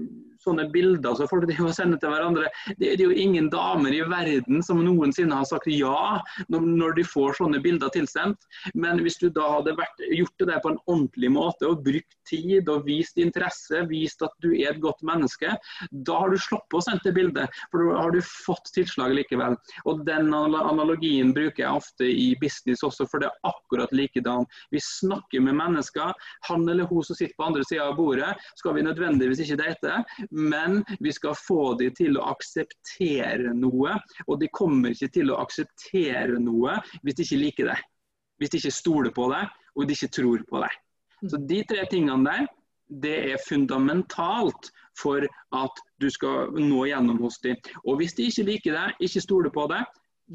sånne 0.44 0.68
bilder 0.72 1.16
som 1.18 1.30
folk 1.30 1.46
driver 1.48 1.70
og 1.70 1.76
sender 1.76 2.00
til 2.02 2.12
hverandre. 2.12 2.50
Det, 2.78 2.92
er 2.94 3.02
jo 3.02 3.14
ingen 3.14 3.48
damer 3.52 3.94
i 3.94 4.02
verden 4.08 4.62
som 4.64 4.82
noensinne 4.84 5.36
har 5.38 5.48
sagt 5.48 5.68
ja 5.70 6.20
når, 6.52 6.96
de 6.98 7.04
får 7.06 7.38
sånne 7.40 7.60
bilder 7.64 7.92
tilsendt. 7.94 8.42
Men 8.74 9.02
hvis 9.02 9.18
du 9.22 9.28
da 9.32 9.48
hadde 9.58 9.76
vært, 9.78 10.02
gjort 10.12 10.34
det 10.40 10.50
der 10.50 10.62
på 10.64 10.72
en 10.72 10.80
ordentlig 10.86 11.32
måte 11.32 11.68
og 11.70 11.84
brukt 11.86 12.18
tid 12.28 12.68
og 12.72 12.86
vist 12.86 13.18
interesse, 13.20 13.82
vist 13.90 14.22
at 14.24 14.34
du 14.44 14.52
er 14.52 14.72
et 14.72 14.82
godt 14.82 15.02
menneske, 15.06 15.54
da 15.90 16.18
har 16.22 16.32
du 16.32 16.40
sluppet 16.40 16.78
å 16.78 16.84
sende 16.84 17.06
det 17.06 17.14
bildet. 17.16 17.62
For 17.72 17.82
da 17.82 18.04
har 18.04 18.14
du 18.14 18.20
fått 18.26 18.72
tilslag 18.76 19.14
likevel. 19.16 19.56
Og 19.88 20.04
den 20.08 20.32
analogien 20.34 21.32
bruker 21.36 21.64
jeg 21.64 21.82
ofte 21.82 22.08
i 22.08 22.32
business 22.40 22.84
også, 22.86 23.06
for 23.10 23.22
det 23.22 23.30
er 23.30 23.50
akkurat 23.52 23.92
likedan. 23.94 24.46
Vi 24.74 24.80
snakker 24.82 25.44
med 25.44 25.58
mennesker. 25.58 26.14
Han 26.48 26.66
eller 26.68 26.88
hun 26.90 27.04
som 27.06 27.18
sitter 27.18 27.36
på 27.38 27.48
andre 27.50 27.66
sida 27.68 27.88
av 27.90 27.98
bordet, 27.98 28.32
skal 28.58 28.76
vi 28.76 28.86
nødvendigvis 28.86 29.42
ikke 29.44 29.60
date 29.62 30.02
men 30.32 30.80
vi 31.00 31.12
skal 31.12 31.36
få 31.36 31.74
dem 31.80 31.94
til 31.96 32.16
å 32.18 32.26
akseptere 32.32 33.52
noe. 33.56 33.96
Og 34.26 34.40
de 34.40 34.48
kommer 34.52 34.94
ikke 34.94 35.10
til 35.18 35.32
å 35.32 35.40
akseptere 35.42 36.40
noe 36.40 36.78
hvis 37.02 37.18
de 37.18 37.26
ikke 37.26 37.42
liker 37.42 37.70
det. 37.72 37.78
Hvis 38.40 38.52
de 38.54 38.62
ikke 38.62 38.74
stoler 38.74 39.14
på 39.14 39.28
det, 39.32 39.44
og 39.76 39.86
de 39.86 39.96
ikke 39.96 40.14
tror 40.16 40.44
på 40.48 40.62
det. 40.64 40.72
Så 41.30 41.38
de 41.48 41.60
tre 41.68 41.84
tingene 41.90 42.24
der, 42.26 42.48
det 43.02 43.16
er 43.32 43.44
fundamentalt 43.46 44.72
for 44.98 45.24
at 45.56 45.82
du 46.02 46.08
skal 46.12 46.52
nå 46.58 46.84
gjennom 46.90 47.20
hos 47.22 47.38
dem. 47.44 47.56
Og 47.86 48.00
hvis 48.00 48.16
de 48.18 48.26
ikke 48.28 48.48
liker 48.48 48.76
deg, 48.76 48.96
ikke 49.00 49.24
stoler 49.24 49.54
på 49.54 49.68
deg, 49.70 49.86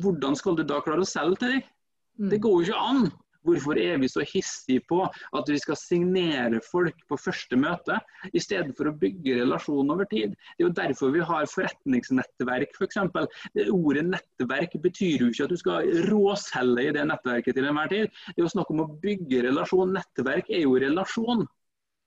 hvordan 0.02 0.38
skal 0.38 0.58
du 0.58 0.64
da 0.66 0.80
klare 0.86 1.04
å 1.04 1.10
selge 1.10 1.42
til 1.42 1.58
dem? 1.58 1.66
Det 2.32 2.40
går 2.42 2.56
jo 2.56 2.66
ikke 2.66 2.86
an. 2.92 3.04
Hvorfor 3.48 3.80
er 3.82 3.98
vi 4.02 4.10
så 4.12 4.26
hissige 4.28 4.84
på 4.90 5.02
at 5.08 5.52
vi 5.52 5.60
skal 5.62 5.80
signere 5.80 6.62
folk 6.66 7.00
på 7.10 7.20
første 7.20 7.60
møte, 7.60 8.00
i 8.34 8.42
stedet 8.44 8.76
for 8.78 8.90
å 8.90 8.96
bygge 9.00 9.40
relasjon 9.42 9.94
over 9.94 10.10
tid? 10.12 10.36
Det 10.36 10.66
er 10.66 10.68
jo 10.68 10.74
derfor 10.82 11.14
vi 11.16 11.24
har 11.32 11.50
forretningsnettverk, 11.52 12.76
f.eks. 12.76 13.00
For 13.14 13.72
Ordet 13.78 14.06
nettverk 14.12 14.76
betyr 14.84 15.24
jo 15.26 15.32
ikke 15.32 15.48
at 15.48 15.56
du 15.56 15.62
skal 15.62 15.94
råselge 16.10 16.90
i 16.90 16.94
det 16.96 17.08
nettverket 17.10 17.58
til 17.58 17.70
enhver 17.70 17.94
tid. 17.94 18.12
Det 18.30 18.38
er 18.42 18.46
jo 18.46 18.54
snakk 18.58 18.74
om 18.74 18.84
å 18.84 18.92
bygge 19.02 19.46
relasjon. 19.48 19.96
Nettverk 19.98 20.52
er 20.54 20.64
jo 20.66 20.78
relasjon. 20.82 21.48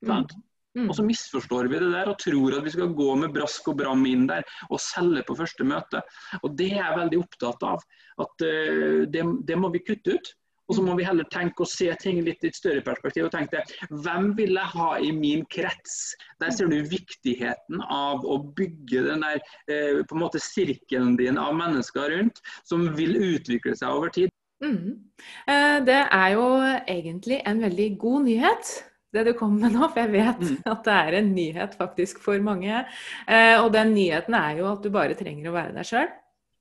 Sant? 0.07 0.37
Mm. 0.79 0.87
Og 0.87 0.95
så 0.95 1.03
misforstår 1.03 1.67
vi 1.71 1.81
det 1.83 1.91
der 1.91 2.09
og 2.13 2.19
tror 2.23 2.55
at 2.55 2.67
vi 2.67 2.73
skal 2.77 2.93
gå 2.95 3.09
med 3.19 3.33
brask 3.35 3.67
og 3.73 3.81
bram 3.81 4.05
inn 4.07 4.29
der 4.31 4.47
og 4.69 4.79
selge 4.83 5.25
på 5.27 5.35
første 5.39 5.67
møte. 5.67 6.03
Og 6.45 6.55
Det 6.59 6.69
er 6.71 6.85
jeg 6.85 6.99
veldig 7.01 7.23
opptatt 7.25 7.65
av. 7.67 7.83
at 8.21 8.45
uh, 8.45 9.03
det, 9.11 9.25
det, 9.49 9.57
må 9.59 9.73
vi 9.75 9.83
kutte 9.83 10.15
ut. 10.15 10.35
Og 10.71 10.77
så 10.79 10.85
må 10.87 10.95
vi 10.99 11.07
heller 11.07 11.27
tenke 11.33 11.65
og 11.65 11.71
se 11.71 11.91
ting 12.01 12.21
litt 12.27 12.45
i 12.47 12.51
et 12.53 12.59
større 12.59 12.85
perspektiv. 12.87 13.27
og 13.27 13.35
tenke 13.35 13.65
Hvem 13.91 14.33
vil 14.39 14.55
jeg 14.55 14.73
ha 14.75 14.91
i 15.03 15.11
min 15.15 15.43
krets? 15.51 16.15
Der 16.41 16.55
ser 16.55 16.71
du 16.71 16.79
viktigheten 16.87 17.83
av 17.83 18.23
å 18.25 18.39
bygge 18.57 19.03
den 19.09 19.27
der 19.27 19.41
eh, 19.67 20.03
på 20.07 20.17
en 20.17 20.23
måte 20.23 20.43
sirkelen 20.43 21.17
din 21.19 21.41
av 21.41 21.57
mennesker 21.59 22.15
rundt, 22.15 22.39
som 22.65 22.87
vil 22.97 23.19
utvikle 23.19 23.75
seg 23.77 23.91
over 23.91 24.15
tid. 24.15 24.31
Mm. 24.63 25.11
Eh, 25.49 25.79
det 25.89 26.05
er 26.07 26.31
jo 26.37 26.47
egentlig 26.87 27.41
en 27.49 27.67
veldig 27.67 27.91
god 27.99 28.25
nyhet 28.29 28.73
det 29.11 29.25
du 29.27 29.33
kommer 29.35 29.67
med 29.67 29.75
nå, 29.75 29.89
for 29.91 30.05
jeg 30.05 30.13
vet 30.13 30.43
mm. 30.45 30.59
at 30.71 30.85
det 30.87 30.97
er 30.97 31.19
en 31.19 31.31
nyhet 31.35 31.77
faktisk 31.79 32.21
for 32.23 32.39
mange. 32.45 32.85
Eh, 33.27 33.57
og 33.59 33.73
den 33.75 33.95
nyheten 33.97 34.37
er 34.39 34.61
jo 34.61 34.69
at 34.71 34.85
du 34.85 34.93
bare 34.95 35.19
trenger 35.19 35.51
å 35.51 35.57
være 35.57 35.75
deg 35.75 35.89
sjøl. 35.89 36.13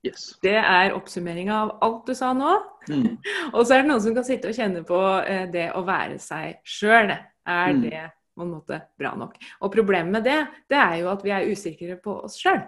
Yes. 0.06 0.30
Det 0.40 0.56
er 0.56 0.94
oppsummeringa 0.96 1.56
av 1.66 1.72
alt 1.84 2.06
du 2.08 2.14
sa 2.16 2.32
nå. 2.36 2.54
Mm. 2.88 3.18
og 3.54 3.60
så 3.64 3.76
er 3.76 3.82
det 3.82 3.90
noen 3.90 4.02
som 4.04 4.16
kan 4.16 4.26
sitte 4.26 4.48
og 4.50 4.56
kjenne 4.56 4.82
på 4.88 5.00
eh, 5.20 5.44
det 5.52 5.68
å 5.76 5.84
være 5.86 6.16
seg 6.22 6.60
sjøl. 6.64 7.12
Er 7.12 7.76
mm. 7.76 7.82
det 7.84 8.04
på 8.36 8.46
en 8.46 8.54
måte 8.54 8.80
bra 9.00 9.12
nok? 9.18 9.36
Og 9.60 9.72
problemet 9.74 10.14
med 10.14 10.24
det, 10.24 10.38
det 10.72 10.80
er 10.80 11.00
jo 11.02 11.10
at 11.12 11.24
vi 11.26 11.34
er 11.36 11.50
usikre 11.50 11.98
på 12.00 12.16
oss 12.24 12.38
sjøl. 12.40 12.62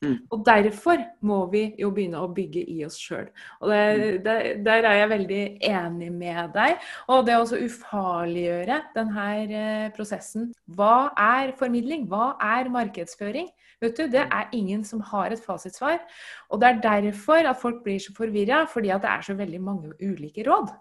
Mm. 0.00 0.16
Og 0.32 0.44
derfor 0.46 1.02
må 1.28 1.42
vi 1.52 1.62
jo 1.80 1.90
begynne 1.92 2.22
å 2.24 2.30
bygge 2.32 2.62
i 2.72 2.78
oss 2.86 2.96
sjøl. 2.96 3.26
Og 3.60 3.68
det, 3.68 3.80
mm. 3.80 4.20
der, 4.24 4.46
der 4.64 4.86
er 4.88 4.98
jeg 5.02 5.10
veldig 5.12 5.40
enig 5.68 6.10
med 6.14 6.54
deg. 6.56 6.86
Og 7.12 7.26
det 7.28 7.36
å 7.36 7.48
ufarliggjøre 7.66 8.80
denne 8.96 9.26
eh, 9.44 9.88
prosessen. 9.96 10.50
Hva 10.76 11.10
er 11.20 11.52
formidling? 11.58 12.06
Hva 12.08 12.32
er 12.40 12.72
markedsføring? 12.72 13.50
Vet 13.80 13.96
du, 13.96 14.06
Det 14.12 14.24
er 14.24 14.52
ingen 14.56 14.84
som 14.84 15.00
har 15.12 15.32
et 15.32 15.42
fasitsvar. 15.44 16.00
Og 16.48 16.60
det 16.60 16.68
er 16.68 16.84
derfor 16.84 17.48
at 17.48 17.60
folk 17.60 17.82
blir 17.84 18.00
så 18.00 18.16
forvirra, 18.16 18.64
fordi 18.68 18.92
at 18.92 19.04
det 19.04 19.10
er 19.12 19.28
så 19.28 19.36
veldig 19.36 19.60
mange 19.60 19.92
ulike 20.00 20.44
råd. 20.48 20.72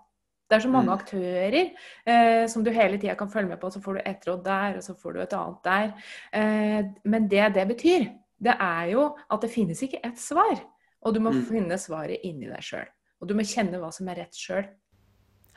Det 0.49 0.58
er 0.58 0.63
så 0.63 0.71
mange 0.71 0.89
mm. 0.89 0.95
aktører 0.95 1.60
eh, 2.10 2.47
som 2.49 2.63
du 2.65 2.71
hele 2.73 2.97
tida 2.97 3.13
kan 3.19 3.29
følge 3.29 3.51
med 3.51 3.60
på. 3.62 3.69
Så 3.69 3.84
får 3.84 3.99
du 3.99 4.01
ett 4.05 4.25
råd 4.27 4.41
der, 4.47 4.79
og 4.79 4.84
så 4.84 4.95
får 4.97 5.13
du 5.13 5.21
et 5.21 5.38
annet 5.38 5.67
der. 5.67 5.91
Eh, 6.34 6.89
men 7.03 7.29
det 7.29 7.51
det 7.55 7.67
betyr, 7.75 8.08
det 8.39 8.56
er 8.56 8.91
jo 8.93 9.06
at 9.28 9.43
det 9.43 9.52
finnes 9.54 9.82
ikke 9.86 10.02
ett 10.06 10.19
svar. 10.19 10.60
Og 11.06 11.15
du 11.15 11.21
må 11.23 11.32
mm. 11.32 11.43
finne 11.47 11.80
svaret 11.80 12.25
inni 12.28 12.49
deg 12.49 12.63
sjøl. 12.63 12.88
Og 13.19 13.30
du 13.30 13.36
må 13.36 13.45
kjenne 13.47 13.80
hva 13.80 13.91
som 13.95 14.10
er 14.12 14.23
rett 14.23 14.36
sjøl. 14.36 14.65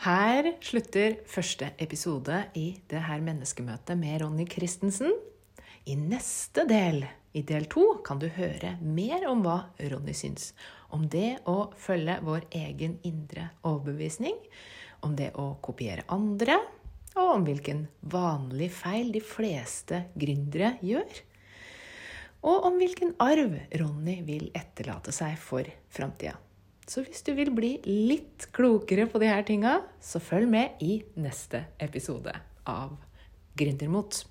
Her 0.03 0.49
slutter 0.65 1.21
første 1.31 1.69
episode 1.83 2.41
i 2.59 2.73
det 2.91 3.03
her 3.07 3.23
menneskemøtet 3.23 3.99
med 3.99 4.23
Ronny 4.23 4.49
Christensen. 4.51 5.13
I 5.87 5.95
neste 5.99 6.65
del 6.67 7.05
i 7.33 7.43
del 7.47 7.69
to 7.71 7.85
kan 8.05 8.21
du 8.23 8.27
høre 8.35 8.77
mer 8.83 9.25
om 9.31 9.45
hva 9.45 9.57
Ronny 9.93 10.15
syns 10.17 10.51
om 10.93 11.07
det 11.09 11.41
å 11.49 11.73
følge 11.81 12.19
vår 12.27 12.47
egen 12.53 12.99
indre 13.09 13.49
overbevisning, 13.65 14.37
om 15.07 15.15
det 15.17 15.31
å 15.41 15.55
kopiere 15.65 16.05
andre, 16.13 16.59
og 17.17 17.31
om 17.39 17.47
hvilken 17.47 17.87
vanlig 18.13 18.69
feil 18.75 19.13
de 19.15 19.23
fleste 19.25 20.07
gründere 20.19 20.75
gjør. 20.85 21.23
Og 22.43 22.65
om 22.67 22.79
hvilken 22.81 23.13
arv 23.23 23.55
Ronny 23.79 24.17
vil 24.27 24.49
etterlate 24.59 25.15
seg 25.15 25.37
for 25.39 25.69
framtida. 25.95 26.35
Så 26.91 27.05
hvis 27.07 27.23
du 27.23 27.31
vil 27.39 27.53
bli 27.55 27.77
litt 27.87 28.49
klokere 28.55 29.07
på 29.07 29.23
de 29.23 29.31
her 29.31 29.45
tinga, 29.47 29.77
så 30.03 30.19
følg 30.19 30.51
med 30.51 30.83
i 30.83 30.99
neste 31.23 31.63
episode 31.79 32.35
av 32.67 32.97
Gründermot. 33.55 34.25